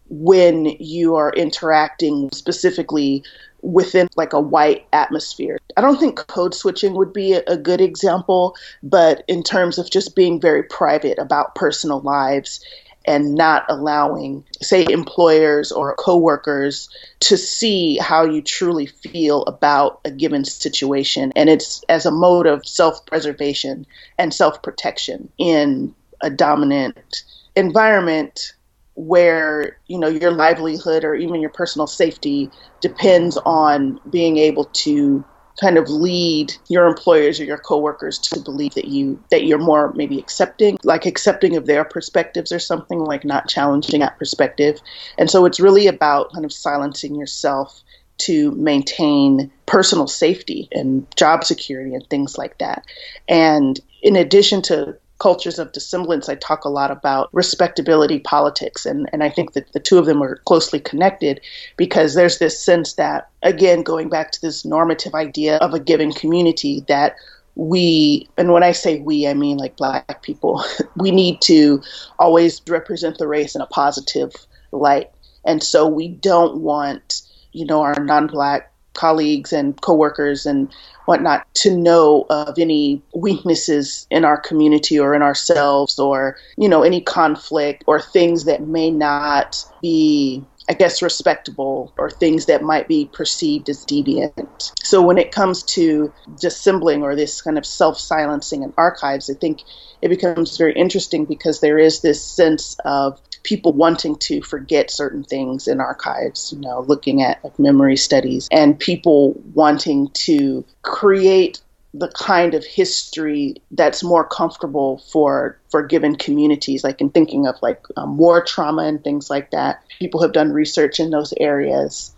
when 0.09 0.67
you 0.79 1.17
are 1.17 1.33
interacting 1.33 2.31
specifically 2.33 3.23
within 3.63 4.09
like 4.17 4.33
a 4.33 4.41
white 4.41 4.87
atmosphere. 4.93 5.59
I 5.77 5.81
don't 5.81 5.99
think 5.99 6.17
code 6.29 6.55
switching 6.55 6.95
would 6.95 7.13
be 7.13 7.35
a, 7.35 7.57
good 7.57 7.81
example, 7.81 8.55
but 8.83 9.25
in 9.27 9.43
terms 9.43 9.79
of 9.79 9.91
just 9.91 10.15
being 10.15 10.41
very 10.41 10.63
private 10.63 11.19
about 11.19 11.55
personal 11.55 12.01
lives 12.01 12.65
and 13.07 13.35
not 13.35 13.65
allowing, 13.69 14.45
say, 14.61 14.85
employers 14.89 15.71
or 15.73 15.95
coworkers 15.97 16.89
to 17.21 17.37
see 17.37 17.99
how 17.99 18.25
you 18.25 18.43
truly 18.43 18.87
feel 18.87 19.43
about 19.45 20.01
a 20.05 20.11
given 20.11 20.45
situation. 20.45 21.33
And 21.37 21.49
it's 21.49 21.85
as 21.89 22.05
a 22.05 22.11
mode 22.11 22.47
of 22.47 22.67
self 22.67 23.05
preservation 23.07 23.87
and 24.19 24.35
self 24.35 24.63
protection 24.63 25.29
in 25.39 25.95
a 26.21 26.31
dominant 26.31 27.23
environment 27.55 28.55
where 28.97 29.79
you 29.87 29.99
know 29.99 30.09
your 30.09 30.33
livelihood 30.33 31.05
or 31.05 31.15
even 31.15 31.41
your 31.41 31.51
personal 31.51 31.87
safety 31.87 32.51
depends 32.81 33.37
on 33.45 34.01
being 34.11 34.39
able 34.39 34.65
to 34.65 35.25
kind 35.61 35.79
of 35.79 35.89
lead 35.89 36.53
your 36.69 36.87
employers 36.87 37.41
or 37.41 37.45
your 37.45 37.59
coworkers 37.59 38.19
to 38.19 38.41
believe 38.41 38.75
that 38.75 38.87
you 38.87 39.23
that 39.31 39.45
you're 39.45 39.59
more 39.59 39.93
maybe 39.95 40.19
accepting 40.19 40.77
like 40.85 41.07
accepting 41.07 41.57
of 41.57 41.67
their 41.67 41.85
perspectives 41.85 42.53
or 42.53 42.59
something 42.59 42.99
like 42.99 43.25
not 43.25 43.49
challenging 43.49 44.01
that 44.01 44.19
perspective. 44.19 44.81
And 45.19 45.31
so 45.31 45.45
it's 45.47 45.61
really 45.61 45.87
about 45.87 46.33
kind 46.33 46.45
of 46.45 46.53
silencing 46.53 47.15
yourself 47.15 47.83
to 48.19 48.51
maintain 48.53 49.51
personal 49.67 50.07
safety 50.07 50.69
and 50.73 51.07
job 51.17 51.45
security 51.45 51.95
and 51.95 52.07
things 52.09 52.39
like 52.39 52.59
that. 52.59 52.85
And 53.29 53.79
in 54.03 54.17
addition 54.17 54.63
to 54.63 54.97
cultures 55.19 55.59
of 55.59 55.73
dissemblance, 55.73 56.29
I 56.29 56.35
talk 56.35 56.65
a 56.65 56.69
lot 56.69 56.91
about 56.91 57.29
respectability 57.33 58.19
politics. 58.19 58.85
And, 58.85 59.09
and 59.13 59.23
I 59.23 59.31
think 59.31 59.53
that 59.53 59.73
the 59.73 59.81
two 59.81 59.99
of 59.99 60.07
them 60.07 60.23
are 60.23 60.37
closely 60.47 60.81
connected 60.81 61.41
because 61.77 62.15
there's 62.15 62.39
this 62.39 62.63
sense 62.63 62.95
that, 62.95 63.29
again, 63.43 63.83
going 63.83 64.09
back 64.09 64.31
to 64.33 64.41
this 64.41 64.65
normative 64.65 65.15
idea 65.15 65.57
of 65.59 65.73
a 65.73 65.81
given 65.81 66.13
community, 66.13 66.85
that 66.89 67.17
we, 67.55 68.29
and 68.37 68.53
when 68.53 68.63
I 68.63 68.73
say 68.73 69.01
we, 69.01 69.27
I 69.27 69.35
mean 69.35 69.57
like 69.57 69.77
black 69.77 70.23
people, 70.23 70.63
we 70.97 71.11
need 71.11 71.41
to 71.43 71.83
always 72.19 72.61
represent 72.69 73.19
the 73.19 73.27
race 73.27 73.55
in 73.55 73.63
a 73.63 73.67
positive 73.67 74.33
light. 74.73 75.11
And 75.45 75.63
so 75.63 75.87
we 75.87 76.09
don't 76.09 76.59
want, 76.59 77.23
you 77.53 77.65
know, 77.65 77.81
our 77.83 77.95
non 77.99 78.27
black 78.27 78.73
colleagues 78.97 79.53
and 79.53 79.81
coworkers 79.81 80.47
and 80.47 80.73
whatnot 81.05 81.47
to 81.55 81.77
know 81.77 82.27
of 82.31 82.59
any 82.59 83.03
weaknesses 83.15 84.07
in 84.11 84.25
our 84.25 84.37
community 84.37 84.99
or 84.99 85.15
in 85.15 85.23
ourselves 85.23 85.99
or 85.99 86.37
you 86.57 86.69
know 86.69 86.83
any 86.83 87.01
conflict 87.01 87.85
or 87.87 88.01
things 88.01 88.45
that 88.45 88.67
may 88.67 88.91
not 88.91 89.65
be 89.81 90.45
I 90.69 90.75
guess, 90.75 91.01
respectable 91.01 91.93
or 91.97 92.11
things 92.11 92.47
that 92.47 92.63
might 92.63 92.89
be 92.89 93.09
perceived 93.13 93.69
as 93.69 93.87
deviant. 93.87 94.73
So 94.83 95.01
when 95.01 95.17
it 95.17 95.31
comes 95.31 95.63
to 95.75 96.13
dissembling 96.41 97.03
or 97.03 97.15
this 97.15 97.41
kind 97.41 97.57
of 97.57 97.65
self 97.65 98.01
silencing 98.01 98.63
in 98.65 98.73
archives, 98.77 99.31
I 99.31 99.35
think 99.35 99.63
it 100.03 100.09
becomes 100.09 100.57
very 100.57 100.75
interesting 100.75 101.25
because 101.25 101.61
there 101.61 101.79
is 101.79 102.01
this 102.01 102.23
sense 102.23 102.77
of 102.85 103.21
people 103.47 103.73
wanting 103.73 104.17
to 104.17 104.43
forget 104.43 104.91
certain 104.91 105.23
things 105.23 105.69
in 105.69 105.81
archives, 105.81 106.53
you 106.53 106.61
know, 106.61 106.81
looking 106.81 107.23
at 107.23 107.43
like, 107.45 107.59
memory 107.59 107.97
studies, 107.97 108.49
and 108.51 108.79
people 108.79 109.41
wanting 109.55 110.11
to 110.11 110.65
create 110.83 111.63
the 111.95 112.09
kind 112.09 112.55
of 112.55 112.65
history 112.65 113.55
that's 113.71 114.03
more 114.03 114.25
comfortable 114.25 114.99
for 115.11 115.59
for 115.71 115.83
given 115.83 116.17
communities 116.17 116.85
like 116.85 117.01
in 117.01 117.09
thinking 117.09 117.47
of 117.47 117.55
like 117.63 117.83
um, 117.97 118.19
war 118.19 118.45
trauma 118.45 118.83
and 118.83 119.03
things 119.03 119.31
like 119.31 119.53
that. 119.53 119.83
People 119.99 120.21
have 120.21 120.33
done 120.33 120.53
research 120.53 121.01
in 121.01 121.11
those 121.11 121.33
areas 121.39 122.13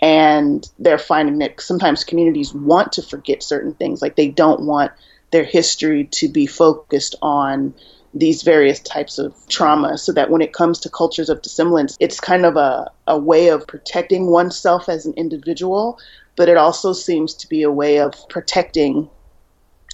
and 0.00 0.70
they're 0.78 0.98
finding 0.98 1.38
that 1.38 1.60
sometimes 1.60 2.04
communities 2.04 2.52
want 2.54 2.92
to 2.92 3.02
forget 3.02 3.42
certain 3.42 3.72
things 3.74 4.02
like 4.02 4.14
they 4.14 4.28
don't 4.28 4.60
want 4.60 4.92
their 5.32 5.44
history 5.44 6.04
to 6.04 6.28
be 6.28 6.46
focused 6.46 7.16
on 7.22 7.74
these 8.18 8.42
various 8.42 8.80
types 8.80 9.18
of 9.18 9.34
trauma 9.48 9.98
so 9.98 10.12
that 10.12 10.30
when 10.30 10.40
it 10.40 10.52
comes 10.52 10.80
to 10.80 10.88
cultures 10.88 11.28
of 11.28 11.42
dissemblance 11.42 11.96
it's 12.00 12.20
kind 12.20 12.44
of 12.44 12.56
a, 12.56 12.90
a 13.06 13.18
way 13.18 13.48
of 13.48 13.66
protecting 13.66 14.26
oneself 14.26 14.88
as 14.88 15.06
an 15.06 15.14
individual 15.16 15.98
but 16.36 16.48
it 16.48 16.56
also 16.56 16.92
seems 16.92 17.34
to 17.34 17.48
be 17.48 17.62
a 17.62 17.70
way 17.70 17.98
of 17.98 18.28
protecting 18.28 19.08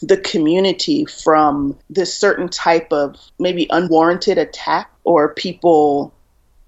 the 0.02 0.16
community 0.16 1.04
from 1.04 1.78
this 1.88 2.16
certain 2.16 2.48
type 2.48 2.92
of 2.92 3.16
maybe 3.38 3.66
unwarranted 3.70 4.36
attack 4.36 4.90
or 5.04 5.32
people 5.34 6.12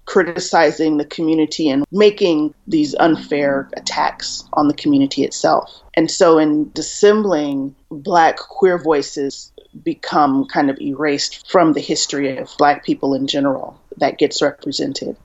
criticizing 0.05 0.97
the 0.97 1.05
community 1.05 1.67
and 1.67 1.83
making 1.91 2.53
these 2.67 2.95
unfair 2.95 3.69
attacks 3.75 4.43
on 4.53 4.67
the 4.67 4.73
community 4.73 5.23
itself. 5.23 5.81
And 5.95 6.09
so, 6.09 6.37
in 6.37 6.69
dissembling, 6.71 7.75
Black 7.89 8.37
queer 8.37 8.77
voices 8.77 9.51
become 9.83 10.45
kind 10.45 10.69
of 10.69 10.79
erased 10.79 11.49
from 11.49 11.73
the 11.73 11.81
history 11.81 12.37
of 12.37 12.53
Black 12.57 12.83
people 12.85 13.13
in 13.13 13.27
general 13.27 13.79
that 13.97 14.17
gets 14.17 14.41
represented. 14.41 15.15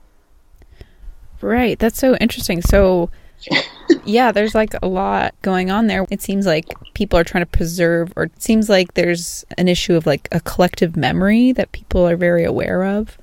Right. 1.41 1.79
That's 1.79 1.97
so 1.97 2.15
interesting. 2.17 2.61
So, 2.61 3.09
yeah, 4.05 4.31
there's 4.31 4.53
like 4.53 4.75
a 4.81 4.87
lot 4.87 5.33
going 5.41 5.71
on 5.71 5.87
there. 5.87 6.05
It 6.09 6.21
seems 6.21 6.45
like 6.45 6.65
people 6.93 7.17
are 7.17 7.23
trying 7.23 7.43
to 7.43 7.49
preserve, 7.49 8.13
or 8.15 8.25
it 8.25 8.41
seems 8.41 8.69
like 8.69 8.93
there's 8.93 9.43
an 9.57 9.67
issue 9.67 9.95
of 9.95 10.05
like 10.05 10.27
a 10.31 10.39
collective 10.41 10.95
memory 10.95 11.51
that 11.53 11.71
people 11.71 12.07
are 12.07 12.15
very 12.17 12.43
aware 12.43 12.83
of 12.83 13.17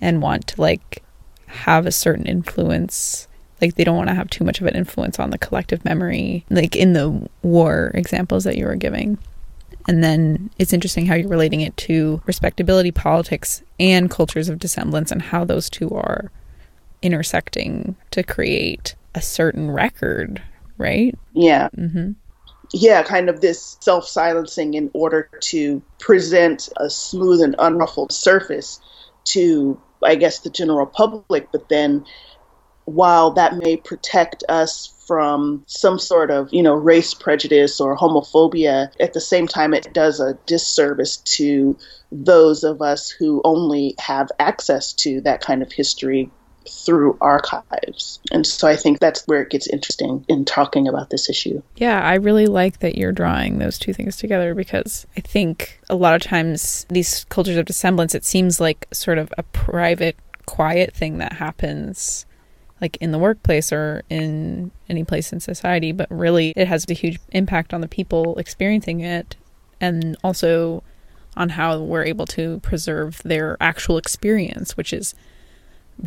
and 0.00 0.20
want 0.20 0.46
to 0.48 0.60
like 0.60 1.02
have 1.46 1.86
a 1.86 1.92
certain 1.92 2.26
influence. 2.26 3.28
Like 3.60 3.76
they 3.76 3.84
don't 3.84 3.96
want 3.96 4.08
to 4.08 4.14
have 4.14 4.28
too 4.28 4.44
much 4.44 4.60
of 4.60 4.66
an 4.66 4.76
influence 4.76 5.18
on 5.18 5.30
the 5.30 5.38
collective 5.38 5.84
memory, 5.84 6.44
like 6.50 6.76
in 6.76 6.92
the 6.92 7.28
war 7.42 7.90
examples 7.94 8.44
that 8.44 8.58
you 8.58 8.66
were 8.66 8.76
giving. 8.76 9.16
And 9.86 10.02
then 10.02 10.50
it's 10.58 10.72
interesting 10.72 11.06
how 11.06 11.14
you're 11.14 11.28
relating 11.28 11.60
it 11.60 11.76
to 11.78 12.22
respectability 12.26 12.90
politics 12.90 13.62
and 13.78 14.10
cultures 14.10 14.48
of 14.48 14.58
dissemblance 14.58 15.10
and 15.10 15.20
how 15.20 15.44
those 15.44 15.68
two 15.68 15.90
are 15.90 16.30
intersecting 17.02 17.94
to 18.10 18.22
create 18.22 18.94
a 19.14 19.20
certain 19.20 19.70
record, 19.70 20.42
right? 20.78 21.14
Yeah. 21.34 21.68
Mm-hmm. 21.76 22.12
Yeah, 22.72 23.02
kind 23.02 23.28
of 23.28 23.40
this 23.40 23.76
self 23.80 24.08
silencing 24.08 24.74
in 24.74 24.90
order 24.94 25.28
to 25.42 25.82
present 26.00 26.68
a 26.78 26.88
smooth 26.88 27.42
and 27.42 27.54
unruffled 27.58 28.10
surface 28.10 28.80
to, 29.26 29.80
I 30.02 30.14
guess, 30.14 30.40
the 30.40 30.50
general 30.50 30.86
public. 30.86 31.52
But 31.52 31.68
then, 31.68 32.04
while 32.86 33.30
that 33.32 33.56
may 33.56 33.76
protect 33.76 34.42
us 34.48 34.93
from 35.06 35.64
some 35.66 35.98
sort 35.98 36.30
of, 36.30 36.48
you 36.52 36.62
know, 36.62 36.74
race 36.74 37.14
prejudice 37.14 37.80
or 37.80 37.96
homophobia, 37.96 38.90
at 39.00 39.12
the 39.12 39.20
same 39.20 39.46
time, 39.46 39.74
it 39.74 39.92
does 39.92 40.20
a 40.20 40.34
disservice 40.46 41.18
to 41.18 41.76
those 42.10 42.64
of 42.64 42.80
us 42.80 43.10
who 43.10 43.40
only 43.44 43.94
have 43.98 44.30
access 44.38 44.92
to 44.92 45.20
that 45.22 45.40
kind 45.40 45.62
of 45.62 45.72
history 45.72 46.30
through 46.68 47.18
archives. 47.20 48.20
And 48.32 48.46
so 48.46 48.66
I 48.66 48.76
think 48.76 48.98
that's 48.98 49.26
where 49.26 49.42
it 49.42 49.50
gets 49.50 49.68
interesting 49.68 50.24
in 50.28 50.44
talking 50.44 50.88
about 50.88 51.10
this 51.10 51.28
issue. 51.28 51.62
Yeah, 51.76 52.00
I 52.00 52.14
really 52.14 52.46
like 52.46 52.78
that 52.80 52.96
you're 52.96 53.12
drawing 53.12 53.58
those 53.58 53.78
two 53.78 53.92
things 53.92 54.16
together 54.16 54.54
because 54.54 55.06
I 55.16 55.20
think 55.20 55.80
a 55.90 55.94
lot 55.94 56.14
of 56.14 56.22
times 56.22 56.86
these 56.88 57.24
cultures 57.28 57.56
of 57.56 57.66
dissemblance, 57.66 58.14
it 58.14 58.24
seems 58.24 58.60
like 58.60 58.86
sort 58.92 59.18
of 59.18 59.32
a 59.36 59.42
private, 59.42 60.16
quiet 60.46 60.94
thing 60.94 61.18
that 61.18 61.34
happens 61.34 62.26
like 62.80 62.96
in 62.98 63.12
the 63.12 63.18
workplace 63.18 63.72
or 63.72 64.02
in 64.10 64.70
any 64.88 65.04
place 65.04 65.32
in 65.32 65.40
society, 65.40 65.92
but 65.92 66.10
really 66.10 66.52
it 66.56 66.68
has 66.68 66.84
a 66.88 66.94
huge 66.94 67.18
impact 67.30 67.72
on 67.72 67.80
the 67.80 67.88
people 67.88 68.36
experiencing 68.36 69.00
it 69.00 69.36
and 69.80 70.16
also 70.22 70.82
on 71.36 71.50
how 71.50 71.80
we're 71.80 72.04
able 72.04 72.26
to 72.26 72.60
preserve 72.60 73.20
their 73.24 73.56
actual 73.60 73.98
experience, 73.98 74.76
which 74.76 74.92
is 74.92 75.14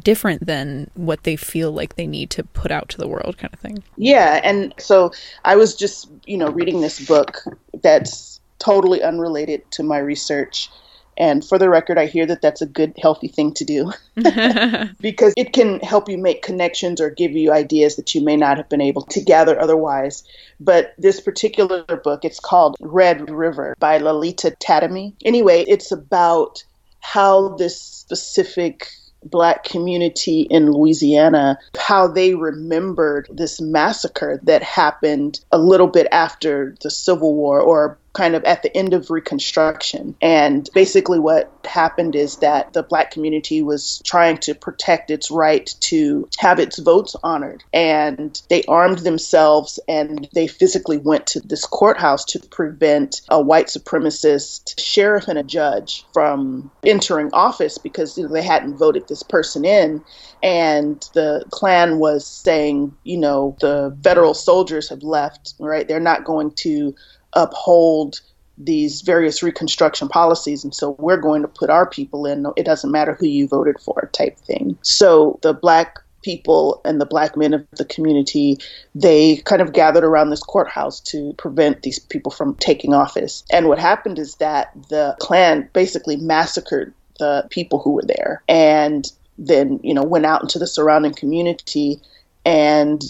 different 0.04 0.46
than 0.46 0.90
what 0.96 1.24
they 1.24 1.36
feel 1.36 1.72
like 1.72 1.96
they 1.96 2.08
need 2.08 2.30
to 2.30 2.44
put 2.44 2.72
out 2.72 2.90
to 2.90 2.98
the 2.98 3.08
world 3.08 3.38
kind 3.38 3.54
of 3.54 3.60
thing. 3.60 3.84
Yeah, 3.96 4.42
and 4.44 4.74
so 4.78 5.12
I 5.46 5.56
was 5.56 5.76
just, 5.76 6.10
you 6.26 6.38
know, 6.38 6.50
reading 6.50 6.82
this 6.82 7.06
book 7.06 7.44
that's 7.82 8.40
totally 8.60 9.02
unrelated 9.02 9.70
to 9.72 9.84
my 9.84 10.00
research. 10.00 10.70
And 11.18 11.44
for 11.44 11.58
the 11.58 11.70
record, 11.70 11.98
I 11.98 12.06
hear 12.06 12.26
that 12.28 12.42
that's 12.42 12.62
a 12.62 12.66
good, 12.66 12.94
healthy 13.02 13.28
thing 13.28 13.54
to 13.56 13.66
do 13.66 13.92
because 15.02 15.34
it 15.36 15.52
can 15.54 15.80
help 15.80 16.10
you 16.10 16.18
make 16.18 16.42
connections 16.44 17.02
or 17.02 17.10
give 17.10 17.32
you 17.32 17.52
ideas 17.52 17.96
that 17.96 18.14
you 18.14 18.24
may 18.24 18.38
not 18.38 18.58
have 18.58 18.70
been 18.70 18.82
able 18.82 19.02
to 19.04 19.22
gather 19.22 19.60
otherwise. 19.60 20.24
But 20.60 20.94
this 20.98 21.20
particular 21.20 21.84
book, 21.84 22.24
it's 22.24 22.40
called 22.40 22.78
Red 22.80 23.30
River 23.30 23.76
by 23.80 23.98
Lalita 23.98 24.56
Tademy. 24.60 25.14
Anyway, 25.26 25.66
it's 25.68 25.92
about 25.92 26.64
how 27.00 27.56
this 27.56 27.80
specific 27.80 28.90
black 29.24 29.64
community 29.64 30.42
in 30.42 30.72
Louisiana, 30.72 31.58
how 31.78 32.08
they 32.08 32.36
remembered 32.36 33.28
this 33.32 33.60
massacre 33.60 34.40
that 34.44 34.64
happened 34.64 35.40
a 35.52 35.58
little 35.58 35.88
bit 35.88 36.08
after 36.12 36.76
the 36.82 36.92
Civil 36.92 37.36
War 37.36 37.60
or 37.60 37.98
kind 38.18 38.34
of 38.36 38.44
at 38.46 38.64
the 38.64 38.76
end 38.76 38.96
of 38.96 39.12
Reconstruction. 39.12 40.16
And 40.22 40.68
basically, 40.74 41.20
what 41.20 41.52
happened 41.66 42.16
is 42.16 42.38
that 42.38 42.74
the 42.74 42.82
black 42.82 43.12
community 43.12 43.62
was 43.62 44.02
trying 44.04 44.40
to 44.40 44.56
protect 44.56 45.12
its 45.12 45.30
right 45.30 45.72
to 45.82 46.28
have 46.40 46.60
its 46.60 46.80
votes 46.80 47.16
honored. 47.24 47.64
And 47.72 48.42
they 48.50 48.64
armed 48.64 49.00
themselves 49.00 49.80
and 49.88 50.28
they 50.34 50.48
physically 50.48 50.98
went 50.98 51.28
to 51.28 51.42
this 51.42 51.66
courthouse 51.66 52.26
to 52.26 52.40
prevent 52.40 53.22
a 53.30 53.40
white 53.40 53.68
supremacist 53.68 54.80
sheriff 54.80 55.28
and 55.28 55.38
a 55.38 55.44
judge 55.44 56.04
from 56.12 56.72
entering 56.84 57.30
office 57.34 57.78
because 57.78 58.18
you 58.18 58.24
know, 58.24 58.34
they 58.34 58.42
hadn't 58.42 58.78
voted 58.78 59.08
this 59.08 59.22
person 59.22 59.64
in. 59.64 60.04
And 60.42 61.08
the 61.14 61.44
Klan 61.52 62.00
was 62.00 62.26
saying, 62.26 62.96
you 63.04 63.18
know, 63.18 63.56
the 63.60 63.96
federal 64.04 64.34
soldiers 64.34 64.90
have 64.90 65.04
left, 65.04 65.54
right? 65.60 65.88
They're 65.88 66.00
not 66.00 66.26
going 66.26 66.52
to 66.58 66.96
uphold 67.34 68.22
these 68.58 69.02
various 69.02 69.44
reconstruction 69.44 70.08
policies 70.08 70.64
and 70.64 70.74
so 70.74 70.96
we're 70.98 71.22
going 71.22 71.44
to 71.44 71.48
put 71.48 71.70
our 71.70 71.88
people 71.88 72.26
in 72.26 72.46
it 72.56 72.66
doesn't 72.66 72.92
matter 72.92 73.14
who 73.14 73.28
you 73.28 73.48
voted 73.48 73.80
for 73.80 74.10
type 74.14 74.38
thing. 74.40 74.78
So 74.82 75.40
the 75.44 75.54
black 75.54 76.00
people 76.24 76.82
and 76.84 77.00
the 77.00 77.06
black 77.06 77.38
men 77.38 77.54
of 77.54 77.66
the 77.78 77.86
community 77.86 78.58
they 78.96 79.38
kind 79.46 79.62
of 79.62 79.74
gathered 79.74 80.04
around 80.04 80.32
this 80.32 80.42
courthouse 80.42 81.00
to 81.00 81.34
prevent 81.38 81.84
these 81.84 82.00
people 82.00 82.32
from 82.32 82.56
taking 82.56 82.94
office. 82.94 83.44
And 83.52 83.68
what 83.68 83.80
happened 83.80 84.18
is 84.18 84.36
that 84.36 84.72
the 84.90 85.16
klan 85.20 85.70
basically 85.74 86.18
massacred 86.18 86.94
the 87.20 87.48
people 87.52 87.80
who 87.80 87.92
were 87.92 88.06
there 88.06 88.44
and 88.48 89.06
then 89.38 89.80
you 89.84 89.94
know 89.94 90.04
went 90.04 90.26
out 90.26 90.42
into 90.42 90.58
the 90.58 90.68
surrounding 90.68 91.14
community 91.14 92.02
and 92.46 93.04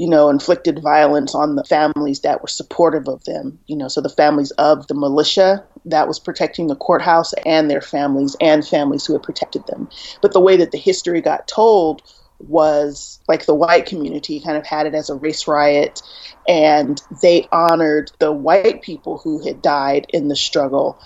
you 0.00 0.08
know, 0.08 0.30
inflicted 0.30 0.80
violence 0.82 1.34
on 1.34 1.56
the 1.56 1.64
families 1.64 2.20
that 2.20 2.40
were 2.40 2.48
supportive 2.48 3.06
of 3.06 3.22
them. 3.24 3.58
You 3.66 3.76
know, 3.76 3.88
so 3.88 4.00
the 4.00 4.08
families 4.08 4.50
of 4.52 4.86
the 4.86 4.94
militia 4.94 5.62
that 5.84 6.08
was 6.08 6.18
protecting 6.18 6.68
the 6.68 6.74
courthouse 6.74 7.34
and 7.44 7.70
their 7.70 7.82
families 7.82 8.34
and 8.40 8.66
families 8.66 9.04
who 9.04 9.12
had 9.12 9.22
protected 9.22 9.66
them. 9.66 9.90
But 10.22 10.32
the 10.32 10.40
way 10.40 10.56
that 10.56 10.70
the 10.70 10.78
history 10.78 11.20
got 11.20 11.46
told 11.46 12.00
was 12.38 13.20
like 13.28 13.44
the 13.44 13.54
white 13.54 13.84
community 13.84 14.40
kind 14.40 14.56
of 14.56 14.64
had 14.64 14.86
it 14.86 14.94
as 14.94 15.10
a 15.10 15.14
race 15.14 15.46
riot 15.46 16.00
and 16.48 17.02
they 17.20 17.46
honored 17.52 18.10
the 18.20 18.32
white 18.32 18.80
people 18.80 19.18
who 19.18 19.46
had 19.46 19.60
died 19.60 20.06
in 20.08 20.28
the 20.28 20.36
struggle 20.36 20.98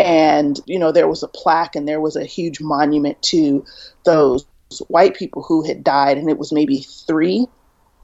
and 0.00 0.58
you 0.66 0.80
know 0.80 0.90
there 0.90 1.06
was 1.06 1.22
a 1.22 1.28
plaque 1.28 1.76
and 1.76 1.86
there 1.86 2.00
was 2.00 2.16
a 2.16 2.24
huge 2.24 2.60
monument 2.60 3.22
to 3.22 3.64
those 4.04 4.44
white 4.88 5.14
people 5.14 5.44
who 5.44 5.64
had 5.64 5.84
died 5.84 6.18
and 6.18 6.28
it 6.28 6.38
was 6.38 6.50
maybe 6.50 6.78
three 6.78 7.46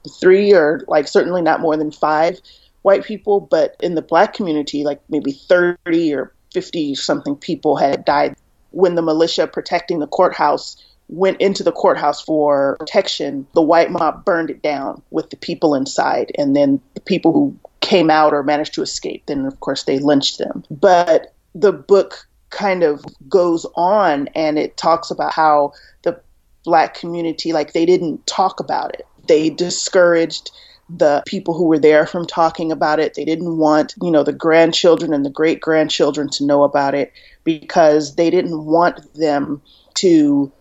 three 0.07 0.53
or 0.53 0.83
like 0.87 1.07
certainly 1.07 1.41
not 1.41 1.61
more 1.61 1.77
than 1.77 1.91
five 1.91 2.39
white 2.81 3.03
people 3.03 3.39
but 3.39 3.75
in 3.81 3.95
the 3.95 4.01
black 4.01 4.33
community 4.33 4.83
like 4.83 5.01
maybe 5.09 5.31
30 5.31 6.13
or 6.13 6.33
50 6.53 6.95
something 6.95 7.35
people 7.35 7.75
had 7.75 8.05
died 8.05 8.35
when 8.71 8.95
the 8.95 9.01
militia 9.01 9.47
protecting 9.47 9.99
the 9.99 10.07
courthouse 10.07 10.77
went 11.09 11.39
into 11.39 11.63
the 11.63 11.71
courthouse 11.71 12.21
for 12.21 12.75
protection, 12.79 13.47
the 13.53 13.61
white 13.61 13.91
mob 13.91 14.25
burned 14.25 14.49
it 14.49 14.61
down 14.61 15.01
with 15.09 15.29
the 15.29 15.37
people 15.37 15.73
inside. 15.73 16.31
And 16.37 16.55
then 16.55 16.81
the 16.93 17.01
people 17.01 17.31
who 17.33 17.57
came 17.81 18.09
out 18.09 18.33
or 18.33 18.43
managed 18.43 18.73
to 18.73 18.81
escape, 18.81 19.25
then 19.27 19.45
of 19.45 19.59
course 19.59 19.83
they 19.83 19.99
lynched 19.99 20.37
them. 20.37 20.63
But 20.69 21.33
the 21.55 21.71
book 21.71 22.27
kind 22.49 22.83
of 22.83 23.03
goes 23.29 23.65
on 23.75 24.27
and 24.35 24.57
it 24.57 24.77
talks 24.77 25.11
about 25.11 25.33
how 25.33 25.73
the 26.03 26.19
black 26.63 26.93
community, 26.93 27.53
like 27.53 27.73
they 27.73 27.85
didn't 27.85 28.25
talk 28.27 28.59
about 28.59 28.93
it. 28.93 29.07
They 29.27 29.49
discouraged 29.49 30.51
the 30.89 31.21
people 31.25 31.53
who 31.53 31.65
were 31.65 31.79
there 31.79 32.05
from 32.05 32.25
talking 32.25 32.71
about 32.71 32.99
it. 32.99 33.13
They 33.13 33.25
didn't 33.25 33.57
want, 33.57 33.93
you 34.01 34.09
know, 34.09 34.23
the 34.23 34.33
grandchildren 34.33 35.13
and 35.13 35.25
the 35.25 35.29
great 35.29 35.59
grandchildren 35.59 36.29
to 36.31 36.45
know 36.45 36.63
about 36.63 36.95
it 36.95 37.11
because 37.43 38.15
they 38.15 38.29
didn't 38.29 38.65
want 38.65 39.13
them 39.13 39.61
to 39.95 40.51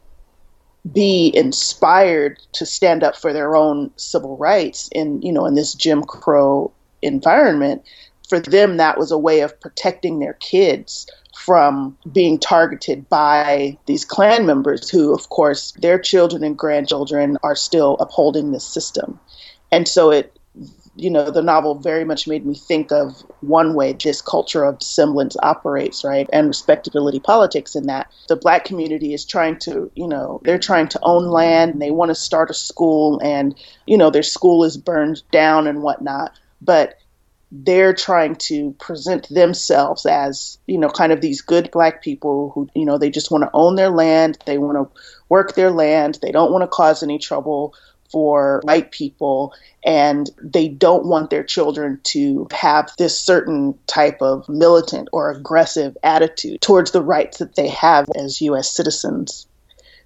be 0.93 1.33
inspired 1.35 2.39
to 2.53 2.67
stand 2.67 3.03
up 3.03 3.17
for 3.17 3.33
their 3.33 3.57
own 3.57 3.91
civil 3.97 4.37
rights 4.37 4.89
in 4.93 5.21
you 5.23 5.33
know 5.33 5.47
in 5.47 5.55
this 5.55 5.75
Jim 5.75 6.05
Crow 6.05 6.73
environment 7.03 7.83
for 8.29 8.39
them 8.39 8.77
that 8.77 8.99
was 8.99 9.11
a 9.11 9.19
way 9.19 9.41
of 9.41 9.59
protecting 9.61 10.19
their 10.19 10.35
kids 10.35 11.07
from 11.37 11.97
being 12.11 12.39
targeted 12.39 13.09
by 13.09 13.77
these 13.87 14.05
Klan 14.05 14.47
members 14.47 14.89
who 14.89 15.15
of 15.15 15.29
course 15.29 15.73
their 15.81 15.99
children 15.99 16.43
and 16.43 16.57
grandchildren 16.57 17.39
are 17.43 17.57
still 17.57 17.97
upholding 18.01 18.53
this 18.53 18.67
system 18.67 19.21
and 19.71 19.87
so 19.87 20.11
it 20.11 20.37
you 20.97 21.11
know, 21.11 21.31
the 21.31 21.43
novel 21.43 21.75
very 21.75 22.05
much 22.05 22.27
made 22.27 22.47
me 22.47 22.55
think 22.55 22.91
of 22.91 23.23
one 23.41 23.75
way 23.75 23.93
this 23.93 24.23
culture 24.23 24.65
of 24.65 24.79
dissemblance 24.79 25.37
operates, 25.43 26.03
right? 26.03 26.29
And 26.33 26.49
respectability 26.49 27.21
politics 27.21 27.77
in 27.77 27.87
that 27.87 28.11
the 28.29 28.37
black 28.37 28.65
community 28.65 29.13
is 29.13 29.25
trying 29.25 29.59
to, 29.61 29.91
you 29.95 30.09
know, 30.09 30.41
they're 30.45 30.59
trying 30.59 30.89
to 30.89 31.01
own 31.03 31.27
land 31.27 31.73
and 31.73 31.83
they 31.83 31.91
want 31.91 32.09
to 32.11 32.15
start 32.15 32.51
a 32.51 32.55
school 32.55 33.21
and, 33.23 33.55
you 33.87 33.99
know, 33.99 34.11
their 34.11 34.23
school 34.23 34.65
is 34.65 34.77
burned 34.77 35.23
down 35.31 35.67
and 35.67 35.83
whatnot. 35.83 36.33
But 36.63 36.95
they're 37.53 37.95
trying 37.95 38.35
to 38.35 38.73
present 38.73 39.29
themselves 39.29 40.05
as, 40.05 40.59
you 40.67 40.79
know, 40.79 40.89
kind 40.89 41.13
of 41.13 41.21
these 41.21 41.43
good 41.43 41.71
black 41.71 42.03
people 42.03 42.51
who, 42.51 42.69
you 42.75 42.85
know, 42.85 42.99
they 42.99 43.11
just 43.11 43.31
want 43.31 43.45
to 43.45 43.51
own 43.55 43.77
their 43.77 43.91
land, 43.91 44.39
they 44.47 44.59
want 44.59 44.77
to 44.77 45.01
work 45.29 45.55
their 45.55 45.71
land, 45.71 46.19
they 46.23 46.33
don't 46.33 46.53
want 46.53 46.63
to 46.63 46.69
cause 46.69 47.03
any 47.03 47.19
trouble 47.19 47.75
for 48.11 48.61
white 48.65 48.91
people 48.91 49.53
and 49.85 50.31
they 50.41 50.69
don't 50.69 51.07
want 51.07 51.31
their 51.31 51.43
children 51.43 52.01
to 52.05 52.47
have 52.53 52.91
this 52.99 53.19
certain 53.19 53.79
type 53.87 54.19
of 54.21 54.49
militant 54.49 55.09
or 55.13 55.31
aggressive 55.31 55.97
attitude 56.03 56.61
towards 56.61 56.91
the 56.93 57.03
rights 57.03 57.39
that 57.39 57.57
they 57.57 57.69
have 57.69 58.09
as 58.17 58.41
US 58.43 58.71
citizens. 58.71 59.47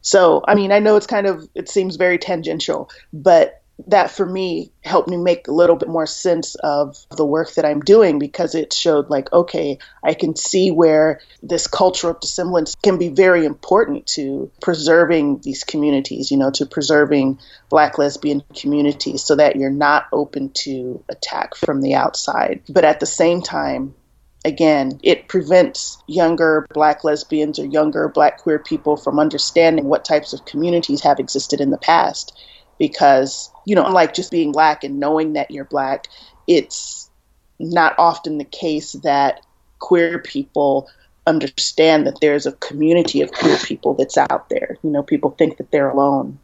So, 0.02 0.42
I 0.46 0.54
mean, 0.54 0.72
I 0.72 0.78
know 0.78 0.96
it's 0.96 1.06
kind 1.06 1.26
of 1.26 1.48
it 1.54 1.68
seems 1.68 1.96
very 1.96 2.18
tangential, 2.18 2.90
but 3.12 3.59
that 3.86 4.10
for 4.10 4.26
me 4.26 4.70
helped 4.82 5.08
me 5.08 5.16
make 5.16 5.48
a 5.48 5.52
little 5.52 5.76
bit 5.76 5.88
more 5.88 6.06
sense 6.06 6.54
of 6.56 6.96
the 7.16 7.24
work 7.24 7.54
that 7.54 7.64
I'm 7.64 7.80
doing 7.80 8.18
because 8.18 8.54
it 8.54 8.72
showed 8.72 9.10
like 9.10 9.32
okay 9.32 9.78
I 10.02 10.14
can 10.14 10.36
see 10.36 10.70
where 10.70 11.20
this 11.42 11.66
culture 11.66 12.10
of 12.10 12.20
dissemblance 12.20 12.74
can 12.82 12.98
be 12.98 13.08
very 13.08 13.44
important 13.44 14.06
to 14.08 14.50
preserving 14.60 15.40
these 15.42 15.64
communities 15.64 16.30
you 16.30 16.36
know 16.36 16.50
to 16.52 16.66
preserving 16.66 17.38
black 17.68 17.98
lesbian 17.98 18.42
communities 18.54 19.22
so 19.22 19.36
that 19.36 19.56
you're 19.56 19.70
not 19.70 20.06
open 20.12 20.50
to 20.50 21.02
attack 21.08 21.54
from 21.54 21.80
the 21.80 21.94
outside. 21.94 22.62
But 22.68 22.84
at 22.84 23.00
the 23.00 23.06
same 23.06 23.42
time 23.42 23.94
again, 24.44 24.98
it 25.02 25.28
prevents 25.28 26.02
younger 26.06 26.66
black 26.72 27.04
lesbians 27.04 27.58
or 27.58 27.66
younger 27.66 28.08
black 28.08 28.38
queer 28.38 28.58
people 28.58 28.96
from 28.96 29.18
understanding 29.18 29.84
what 29.84 30.04
types 30.04 30.32
of 30.32 30.44
communities 30.44 31.02
have 31.02 31.18
existed 31.18 31.60
in 31.60 31.70
the 31.70 31.78
past 31.78 32.36
because, 32.80 33.52
you 33.66 33.76
know, 33.76 33.84
unlike 33.84 34.14
just 34.14 34.32
being 34.32 34.50
black 34.50 34.82
and 34.82 34.98
knowing 34.98 35.34
that 35.34 35.52
you're 35.52 35.66
black, 35.66 36.08
it's 36.48 37.08
not 37.60 37.94
often 37.98 38.38
the 38.38 38.44
case 38.44 38.92
that 39.04 39.44
queer 39.78 40.18
people 40.18 40.88
understand 41.26 42.06
that 42.06 42.20
there's 42.22 42.46
a 42.46 42.52
community 42.52 43.20
of 43.20 43.30
queer 43.30 43.58
people 43.58 43.94
that's 43.94 44.16
out 44.16 44.48
there. 44.48 44.78
You 44.82 44.90
know, 44.90 45.02
people 45.02 45.30
think 45.30 45.58
that 45.58 45.70
they're 45.70 45.90
alone. 45.90 46.38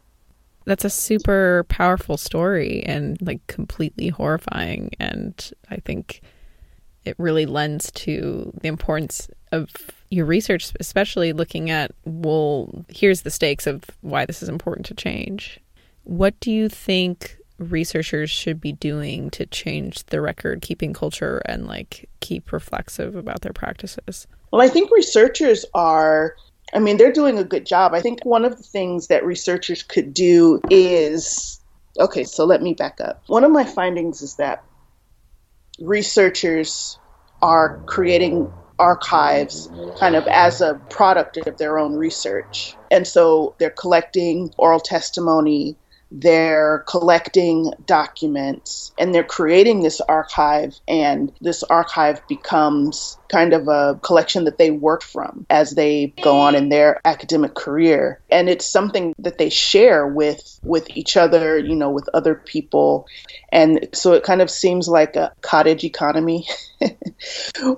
That's 0.67 0.85
a 0.85 0.91
super 0.91 1.65
powerful 1.69 2.19
story 2.19 2.83
and 2.85 3.17
like 3.23 3.45
completely 3.47 4.09
horrifying. 4.09 4.91
And 5.01 5.51
I 5.71 5.77
think 5.77 6.21
it 7.05 7.15
really 7.19 7.47
lends 7.47 7.91
to 7.93 8.53
the 8.61 8.69
importance 8.69 9.31
of 9.53 9.71
your 10.11 10.27
research, 10.27 10.71
especially 10.81 11.33
looking 11.33 11.71
at, 11.71 11.93
well, 12.05 12.85
here's 12.89 13.23
the 13.23 13.31
stakes 13.31 13.67
of 13.67 13.85
why 14.03 14.27
this 14.27 14.43
is 14.43 14.51
important 14.51 14.85
to 14.87 14.95
change. 14.95 15.61
What 16.07 16.39
do 16.39 16.53
you 16.53 16.69
think 16.69 17.37
researchers 17.59 18.31
should 18.31 18.61
be 18.61 18.73
doing 18.73 19.29
to 19.31 19.45
change 19.45 20.05
the 20.07 20.21
record 20.21 20.63
keeping 20.63 20.93
culture 20.93 21.43
and 21.47 21.67
like 21.67 22.09
keep 22.21 22.53
reflexive 22.53 23.17
about 23.17 23.41
their 23.41 23.53
practices? 23.53 24.29
Well, 24.53 24.63
I 24.63 24.69
think 24.69 24.93
researchers 24.93 25.65
are 25.75 26.37
I 26.73 26.79
mean, 26.79 26.97
they're 26.97 27.13
doing 27.13 27.39
a 27.39 27.45
good 27.45 27.67
job. 27.67 27.93
I 27.93 28.01
think 28.01 28.25
one 28.25 28.45
of 28.45 28.57
the 28.57 28.63
things 28.63 29.09
that 29.09 29.25
researchers 29.25 29.83
could 29.83 30.15
do 30.15 30.61
is 30.71 31.61
okay, 31.99 32.23
so 32.23 32.45
let 32.45 32.63
me 32.63 32.75
back 32.75 33.01
up. 33.01 33.25
One 33.27 33.43
of 33.43 33.51
my 33.51 33.65
findings 33.65 34.23
is 34.23 34.37
that 34.37 34.63
researchers 35.81 37.01
are 37.43 37.81
creating 37.87 38.53
archives 38.79 39.69
kind 39.99 40.15
of 40.15 40.27
as 40.29 40.61
a 40.61 40.75
product 40.89 41.37
of 41.39 41.57
their 41.59 41.81
own 41.81 41.97
research. 41.97 42.77
And 42.93 43.07
so 43.07 43.57
they're 43.59 43.71
collecting 43.71 44.53
oral 44.57 44.81
testimony, 44.81 45.77
they're 46.11 46.85
collecting 46.87 47.73
documents 47.85 48.93
and 48.99 49.15
they're 49.15 49.25
creating 49.25 49.83
this 49.83 50.01
archive 50.01 50.79
and 50.87 51.33
this 51.41 51.63
archive 51.65 52.27
becomes 52.29 53.19
kind 53.29 53.53
of 53.53 53.69
a 53.69 53.99
collection 54.03 54.45
that 54.45 54.59
they 54.59 54.71
work 54.71 55.03
from 55.03 55.47
as 55.51 55.73
they 55.73 56.13
go 56.23 56.39
on 56.39 56.55
in 56.55 56.69
their 56.69 57.01
academic 57.05 57.55
career 57.55 58.21
and 58.31 58.49
it's 58.49 58.67
something 58.67 59.15
that 59.19 59.39
they 59.39 59.49
share 59.49 60.07
with 60.07 60.59
with 60.63 60.89
each 60.97 61.17
other 61.17 61.59
you 61.59 61.75
know 61.75 61.91
with 61.91 62.09
other 62.15 62.35
people 62.35 63.07
and 63.53 63.89
so 63.93 64.13
it 64.13 64.23
kind 64.23 64.43
of 64.43 64.51
seems 64.51 64.89
like 64.89 65.17
a 65.17 65.33
cottage 65.41 65.85
economy 65.85 66.47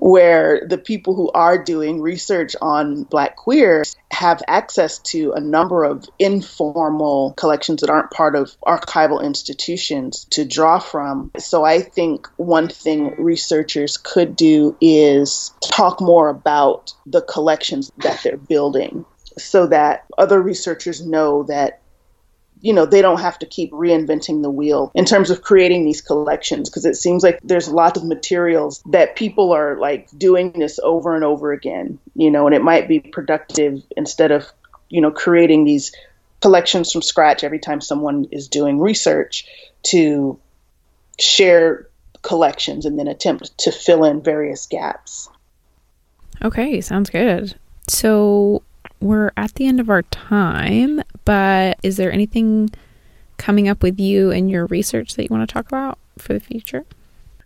where 0.01 0.67
the 0.67 0.79
people 0.79 1.15
who 1.15 1.31
are 1.33 1.63
doing 1.63 2.01
research 2.01 2.57
on 2.61 3.05
black 3.05 3.37
queers 3.37 3.97
have 4.11 4.43
access 4.49 4.99
to 4.99 5.33
a 5.33 5.41
number 5.41 5.85
of 5.85 6.05
informal 6.19 7.35
collections 7.35 7.81
that 7.81 7.91
aren't 7.91 8.11
part 8.11 8.35
of 8.35 8.57
archival 8.67 9.23
institutions 9.23 10.27
to 10.31 10.45
draw 10.45 10.79
from. 10.79 11.31
So 11.39 11.65
I 11.65 11.81
think 11.81 12.29
one 12.37 12.69
thing 12.69 13.15
researchers 13.19 13.97
could 13.97 14.35
do 14.35 14.77
is 14.81 15.31
talk 15.63 16.01
more 16.01 16.29
about 16.29 16.95
the 17.07 17.23
collections 17.23 17.91
that 17.99 18.21
they're 18.23 18.37
building 18.37 19.05
so 19.37 19.67
that 19.67 20.05
other 20.17 20.41
researchers 20.41 21.05
know 21.05 21.45
that 21.45 21.81
you 22.61 22.73
know 22.73 22.87
they 22.87 23.03
don't 23.03 23.21
have 23.21 23.39
to 23.39 23.47
keep 23.47 23.71
reinventing 23.71 24.43
the 24.43 24.51
wheel 24.51 24.91
in 24.95 25.05
terms 25.05 25.31
of 25.31 25.43
creating 25.43 25.85
these 25.85 26.01
collections. 26.01 26.69
Because 26.69 26.85
it 26.85 26.97
seems 26.97 27.23
like 27.23 27.39
there's 27.43 27.69
a 27.69 27.75
lot 27.75 27.97
of 27.97 28.05
materials 28.05 28.83
that 28.91 29.17
people 29.17 29.53
are 29.53 29.79
like 29.79 30.09
doing 30.17 30.53
this 30.53 30.81
over 30.83 31.15
and 31.15 31.25
over 31.25 31.53
again 31.53 31.99
you 32.15 32.31
know 32.31 32.47
and 32.47 32.55
it 32.55 32.63
might 32.63 32.89
be 32.89 33.01
productive 33.01 33.83
instead 33.97 34.33
of 34.33 34.47
you 34.89 35.01
know 35.01 35.11
creating 35.11 35.65
these 35.65 35.93
collections 36.41 36.93
from 36.93 37.03
scratch 37.03 37.45
every 37.45 37.59
time 37.59 37.81
someone 37.81 38.27
is 38.31 38.49
doing 38.49 38.79
research 38.79 39.47
to 39.83 40.39
share 41.19 41.88
collections 42.23 42.85
and 42.85 42.99
then 42.99 43.09
attempt 43.09 43.57
to 43.59 43.73
fill 43.73 44.05
in 44.05 44.23
various 44.23 44.67
gaps 44.67 45.29
okay 46.43 46.81
sounds 46.81 47.11
good 47.11 47.55
so 47.89 48.63
we're 49.01 49.33
at 49.37 49.55
the 49.55 49.67
end 49.67 49.81
of 49.81 49.91
our 49.91 50.03
time, 50.03 51.03
but 51.25 51.79
is 51.83 51.97
there 51.97 52.13
anything 52.13 52.71
coming 53.37 53.69
up 53.69 53.83
with 53.83 54.01
you 54.01 54.31
and 54.31 54.51
your 54.51 54.67
research 54.67 55.15
that 55.15 55.23
you 55.23 55.29
want 55.31 55.49
to 55.49 55.53
talk 55.53 55.67
about 55.67 55.99
for 56.19 56.35
the 56.35 56.41
future? 56.41 56.85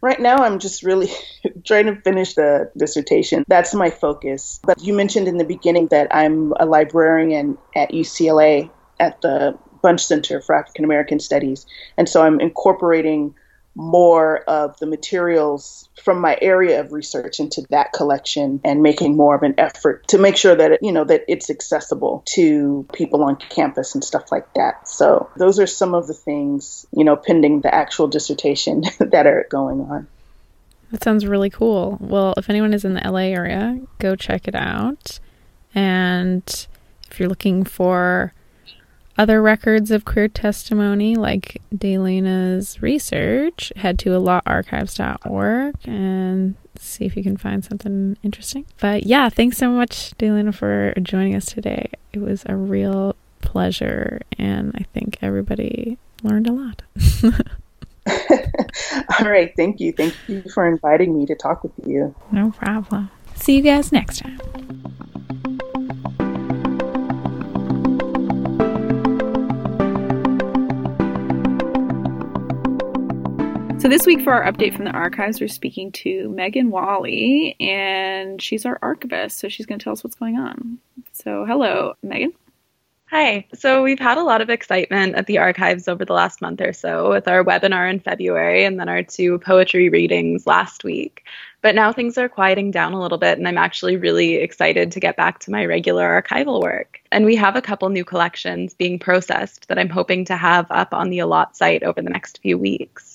Right 0.00 0.18
now, 0.18 0.38
I'm 0.38 0.58
just 0.58 0.82
really 0.82 1.08
trying 1.64 1.86
to 1.86 1.96
finish 1.96 2.34
the 2.34 2.70
dissertation. 2.76 3.44
That's 3.46 3.74
my 3.74 3.90
focus. 3.90 4.60
But 4.64 4.82
you 4.82 4.94
mentioned 4.94 5.28
in 5.28 5.36
the 5.36 5.44
beginning 5.44 5.88
that 5.88 6.14
I'm 6.14 6.52
a 6.58 6.66
librarian 6.66 7.58
at 7.76 7.90
UCLA 7.92 8.70
at 8.98 9.20
the 9.20 9.56
Bunche 9.84 10.00
Center 10.00 10.40
for 10.40 10.56
African 10.56 10.84
American 10.84 11.20
Studies. 11.20 11.66
And 11.96 12.08
so 12.08 12.22
I'm 12.22 12.40
incorporating 12.40 13.34
more 13.74 14.38
of 14.44 14.78
the 14.78 14.86
materials 14.86 15.88
from 16.02 16.20
my 16.20 16.36
area 16.40 16.80
of 16.80 16.92
research 16.92 17.40
into 17.40 17.64
that 17.70 17.92
collection 17.92 18.60
and 18.64 18.82
making 18.82 19.16
more 19.16 19.34
of 19.34 19.42
an 19.42 19.54
effort 19.58 20.06
to 20.08 20.18
make 20.18 20.36
sure 20.36 20.54
that 20.54 20.72
it, 20.72 20.80
you 20.82 20.92
know 20.92 21.04
that 21.04 21.24
it's 21.28 21.48
accessible 21.48 22.22
to 22.26 22.86
people 22.92 23.22
on 23.24 23.36
campus 23.36 23.94
and 23.94 24.04
stuff 24.04 24.30
like 24.30 24.52
that. 24.54 24.88
So 24.88 25.30
those 25.36 25.58
are 25.58 25.66
some 25.66 25.94
of 25.94 26.06
the 26.06 26.14
things, 26.14 26.86
you 26.92 27.04
know, 27.04 27.16
pending 27.16 27.60
the 27.60 27.74
actual 27.74 28.08
dissertation 28.08 28.82
that 28.98 29.26
are 29.26 29.46
going 29.50 29.80
on. 29.80 30.08
That 30.90 31.02
sounds 31.02 31.24
really 31.26 31.50
cool. 31.50 31.96
Well, 32.00 32.34
if 32.36 32.50
anyone 32.50 32.74
is 32.74 32.84
in 32.84 32.92
the 32.92 33.00
LA 33.00 33.30
area, 33.32 33.80
go 33.98 34.14
check 34.14 34.46
it 34.46 34.54
out. 34.54 35.18
And 35.74 36.66
if 37.10 37.18
you're 37.18 37.30
looking 37.30 37.64
for 37.64 38.34
other 39.18 39.42
records 39.42 39.90
of 39.90 40.04
queer 40.04 40.28
testimony, 40.28 41.16
like 41.16 41.60
Dalena's 41.74 42.80
research, 42.82 43.72
head 43.76 43.98
to 44.00 44.10
alotarchives.org 44.10 45.74
and 45.84 46.54
see 46.78 47.04
if 47.04 47.16
you 47.16 47.22
can 47.22 47.36
find 47.36 47.64
something 47.64 48.16
interesting. 48.22 48.64
But 48.80 49.04
yeah, 49.04 49.28
thanks 49.28 49.58
so 49.58 49.70
much, 49.70 50.12
Dalena, 50.18 50.54
for 50.54 50.94
joining 51.00 51.34
us 51.34 51.46
today. 51.46 51.90
It 52.12 52.20
was 52.20 52.42
a 52.46 52.56
real 52.56 53.16
pleasure, 53.40 54.22
and 54.38 54.72
I 54.74 54.84
think 54.94 55.18
everybody 55.20 55.98
learned 56.22 56.46
a 56.46 56.52
lot. 56.52 56.82
All 59.20 59.28
right, 59.28 59.52
thank 59.56 59.80
you. 59.80 59.92
Thank 59.92 60.14
you 60.26 60.42
for 60.52 60.66
inviting 60.66 61.16
me 61.16 61.26
to 61.26 61.34
talk 61.34 61.62
with 61.62 61.72
you. 61.86 62.14
No 62.30 62.50
problem. 62.50 63.10
See 63.34 63.56
you 63.56 63.62
guys 63.62 63.92
next 63.92 64.18
time. 64.18 64.40
This 73.92 74.06
week 74.06 74.22
for 74.22 74.32
our 74.32 74.50
update 74.50 74.74
from 74.74 74.86
the 74.86 74.92
archives, 74.92 75.38
we're 75.38 75.48
speaking 75.48 75.92
to 75.92 76.30
Megan 76.30 76.70
Wally, 76.70 77.54
and 77.60 78.40
she's 78.40 78.64
our 78.64 78.78
archivist. 78.80 79.38
So, 79.38 79.50
she's 79.50 79.66
going 79.66 79.78
to 79.78 79.84
tell 79.84 79.92
us 79.92 80.02
what's 80.02 80.16
going 80.16 80.38
on. 80.38 80.78
So, 81.12 81.44
hello, 81.44 81.92
Megan. 82.02 82.32
Hi. 83.10 83.46
So, 83.52 83.82
we've 83.82 83.98
had 83.98 84.16
a 84.16 84.22
lot 84.22 84.40
of 84.40 84.48
excitement 84.48 85.16
at 85.16 85.26
the 85.26 85.36
archives 85.36 85.88
over 85.88 86.06
the 86.06 86.14
last 86.14 86.40
month 86.40 86.62
or 86.62 86.72
so 86.72 87.10
with 87.10 87.28
our 87.28 87.44
webinar 87.44 87.90
in 87.90 88.00
February 88.00 88.64
and 88.64 88.80
then 88.80 88.88
our 88.88 89.02
two 89.02 89.38
poetry 89.40 89.90
readings 89.90 90.46
last 90.46 90.84
week. 90.84 91.24
But 91.60 91.74
now 91.74 91.92
things 91.92 92.16
are 92.16 92.30
quieting 92.30 92.70
down 92.70 92.94
a 92.94 93.00
little 93.02 93.18
bit, 93.18 93.36
and 93.36 93.46
I'm 93.46 93.58
actually 93.58 93.98
really 93.98 94.36
excited 94.36 94.90
to 94.92 95.00
get 95.00 95.18
back 95.18 95.40
to 95.40 95.50
my 95.50 95.66
regular 95.66 96.22
archival 96.22 96.62
work. 96.62 97.02
And 97.12 97.26
we 97.26 97.36
have 97.36 97.56
a 97.56 97.62
couple 97.62 97.90
new 97.90 98.06
collections 98.06 98.72
being 98.72 98.98
processed 98.98 99.68
that 99.68 99.78
I'm 99.78 99.90
hoping 99.90 100.24
to 100.24 100.36
have 100.38 100.66
up 100.70 100.94
on 100.94 101.10
the 101.10 101.18
ALOT 101.18 101.54
site 101.54 101.82
over 101.82 102.00
the 102.00 102.08
next 102.08 102.40
few 102.40 102.56
weeks. 102.56 103.11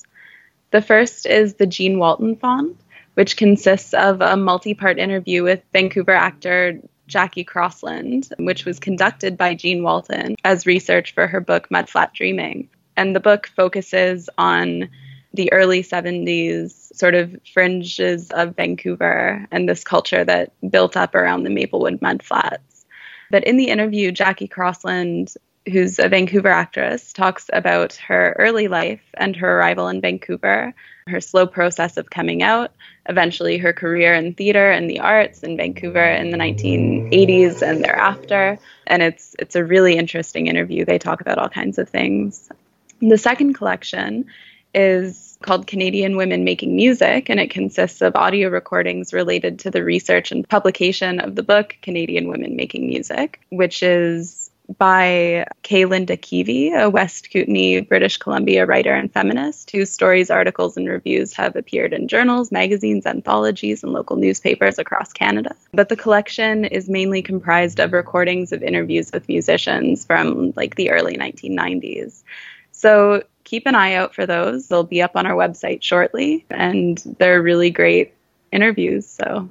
The 0.71 0.81
first 0.81 1.25
is 1.25 1.55
the 1.55 1.65
Jean 1.65 1.97
Walton 1.97 2.35
Fonds, 2.35 2.77
which 3.13 3.37
consists 3.37 3.93
of 3.93 4.21
a 4.21 4.35
multi 4.35 4.73
part 4.73 4.99
interview 4.99 5.43
with 5.43 5.61
Vancouver 5.71 6.13
actor 6.13 6.79
Jackie 7.07 7.45
Crossland, 7.45 8.29
which 8.37 8.65
was 8.65 8.79
conducted 8.79 9.37
by 9.37 9.55
Jean 9.55 9.81
Walton 9.81 10.35
as 10.43 10.65
research 10.65 11.13
for 11.13 11.25
her 11.25 11.39
book 11.39 11.69
Mudflat 11.69 12.13
Dreaming. 12.13 12.69
And 12.97 13.15
the 13.15 13.21
book 13.21 13.47
focuses 13.55 14.29
on 14.37 14.89
the 15.33 15.51
early 15.53 15.83
70s 15.83 16.95
sort 16.95 17.15
of 17.15 17.35
fringes 17.53 18.31
of 18.31 18.55
Vancouver 18.55 19.47
and 19.51 19.69
this 19.69 19.83
culture 19.83 20.25
that 20.25 20.51
built 20.69 20.97
up 20.97 21.15
around 21.15 21.43
the 21.43 21.49
Maplewood 21.49 22.01
Mudflats. 22.01 22.85
But 23.29 23.43
in 23.43 23.57
the 23.57 23.69
interview, 23.69 24.11
Jackie 24.11 24.47
Crossland 24.47 25.33
who's 25.71 25.99
a 25.99 26.09
Vancouver 26.09 26.49
actress, 26.49 27.13
talks 27.13 27.49
about 27.53 27.95
her 27.95 28.35
early 28.39 28.67
life 28.67 29.01
and 29.15 29.35
her 29.35 29.59
arrival 29.59 29.87
in 29.87 30.01
Vancouver, 30.01 30.73
her 31.07 31.21
slow 31.21 31.45
process 31.45 31.97
of 31.97 32.09
coming 32.09 32.43
out, 32.43 32.71
eventually 33.07 33.57
her 33.57 33.73
career 33.73 34.13
in 34.13 34.33
theater 34.33 34.71
and 34.71 34.89
the 34.89 34.99
arts 34.99 35.43
in 35.43 35.57
Vancouver 35.57 36.03
in 36.03 36.31
the 36.31 36.37
1980s 36.37 37.61
and 37.61 37.83
thereafter. 37.83 38.59
And 38.85 39.01
it's 39.01 39.35
it's 39.39 39.55
a 39.55 39.63
really 39.63 39.95
interesting 39.95 40.47
interview. 40.47 40.85
They 40.85 40.99
talk 40.99 41.21
about 41.21 41.37
all 41.37 41.49
kinds 41.49 41.77
of 41.77 41.89
things. 41.89 42.49
The 43.01 43.17
second 43.17 43.53
collection 43.53 44.25
is 44.73 45.37
called 45.41 45.67
Canadian 45.67 46.17
Women 46.17 46.43
Making 46.43 46.75
Music, 46.75 47.29
and 47.29 47.39
it 47.39 47.51
consists 47.51 48.01
of 48.01 48.15
audio 48.15 48.49
recordings 48.49 49.13
related 49.13 49.59
to 49.59 49.71
the 49.71 49.83
research 49.83 50.31
and 50.31 50.47
publication 50.47 51.19
of 51.19 51.35
the 51.35 51.43
book 51.43 51.75
Canadian 51.81 52.27
Women 52.27 52.55
Making 52.55 52.87
Music, 52.87 53.39
which 53.49 53.83
is 53.83 54.46
by 54.77 55.45
Kay 55.63 55.85
Linda 55.85 56.17
Keavy, 56.17 56.73
a 56.73 56.89
West 56.89 57.31
Kootenay, 57.31 57.81
British 57.81 58.17
Columbia 58.17 58.65
writer 58.65 58.93
and 58.93 59.11
feminist, 59.11 59.71
whose 59.71 59.89
stories, 59.89 60.29
articles, 60.29 60.75
and 60.75 60.87
reviews 60.87 61.33
have 61.33 61.55
appeared 61.55 61.93
in 61.93 62.07
journals, 62.07 62.51
magazines, 62.51 63.05
anthologies, 63.05 63.83
and 63.83 63.93
local 63.93 64.17
newspapers 64.17 64.77
across 64.77 65.13
Canada. 65.13 65.55
But 65.73 65.89
the 65.89 65.95
collection 65.95 66.65
is 66.65 66.89
mainly 66.89 67.21
comprised 67.21 67.79
of 67.79 67.93
recordings 67.93 68.51
of 68.51 68.61
interviews 68.61 69.11
with 69.11 69.29
musicians 69.29 70.05
from 70.05 70.53
like 70.55 70.75
the 70.75 70.91
early 70.91 71.17
1990s. 71.17 72.23
So 72.71 73.23
keep 73.45 73.65
an 73.65 73.75
eye 73.75 73.93
out 73.93 74.13
for 74.13 74.25
those. 74.25 74.67
They'll 74.67 74.83
be 74.83 75.01
up 75.01 75.15
on 75.15 75.25
our 75.25 75.35
website 75.35 75.81
shortly, 75.81 76.45
and 76.49 77.01
they're 77.17 77.41
really 77.41 77.69
great 77.69 78.13
interviews. 78.51 79.05
So 79.07 79.49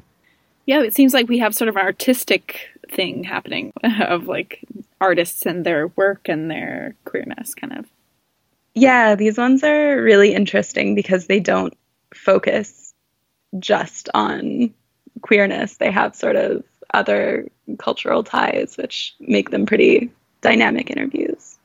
yeah, 0.67 0.83
it 0.83 0.95
seems 0.95 1.15
like 1.15 1.29
we 1.29 1.39
have 1.39 1.55
sort 1.55 1.69
of 1.69 1.77
an 1.77 1.83
artistic 1.83 2.69
thing 2.91 3.25
happening 3.25 3.73
of 4.01 4.27
like 4.27 4.61
artists 5.01 5.47
and 5.47 5.65
their 5.65 5.89
work 5.89 6.29
and 6.29 6.51
their 6.51 6.97
queerness 7.05 7.55
kind 7.55 7.79
of. 7.79 7.87
Yeah, 8.75 9.15
these 9.15 9.39
ones 9.39 9.65
are 9.65 10.03
really 10.03 10.35
interesting 10.35 10.95
because 10.95 11.27
they 11.27 11.41
don't 11.41 11.77
focus 12.15 12.95
just 13.59 14.09
on 14.15 14.73
queerness. 15.23 15.77
They 15.77 15.91
have 15.91 16.15
sort 16.15 16.37
of 16.37 16.63
other 16.93 17.49
cultural 17.79 18.23
ties, 18.23 18.77
which 18.77 19.15
make 19.21 19.51
them 19.51 19.67
pretty 19.67 20.11
dynamic 20.41 20.91
interviews. 20.91 21.59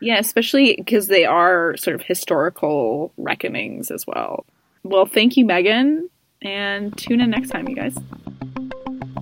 Yeah, 0.00 0.18
especially 0.18 0.74
because 0.76 1.06
they 1.06 1.24
are 1.24 1.76
sort 1.76 1.94
of 1.94 2.02
historical 2.02 3.12
reckonings 3.16 3.90
as 3.90 4.06
well. 4.06 4.44
Well, 4.82 5.06
thank 5.06 5.36
you, 5.36 5.44
Megan, 5.44 6.08
and 6.40 6.96
tune 6.96 7.20
in 7.20 7.30
next 7.30 7.50
time, 7.50 7.68
you 7.68 7.76
guys. 7.76 7.96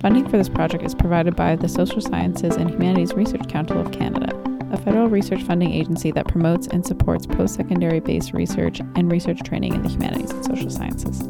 Funding 0.01 0.27
for 0.27 0.37
this 0.37 0.49
project 0.49 0.83
is 0.83 0.95
provided 0.95 1.35
by 1.35 1.55
the 1.55 1.69
Social 1.69 2.01
Sciences 2.01 2.55
and 2.55 2.71
Humanities 2.71 3.13
Research 3.13 3.47
Council 3.47 3.79
of 3.79 3.91
Canada, 3.91 4.35
a 4.71 4.77
federal 4.77 5.07
research 5.07 5.43
funding 5.43 5.71
agency 5.71 6.09
that 6.09 6.27
promotes 6.27 6.65
and 6.65 6.83
supports 6.83 7.27
post 7.27 7.53
secondary 7.53 7.99
based 7.99 8.33
research 8.33 8.79
and 8.95 9.11
research 9.11 9.41
training 9.43 9.75
in 9.75 9.83
the 9.83 9.89
humanities 9.89 10.31
and 10.31 10.43
social 10.43 10.71
sciences. 10.71 11.21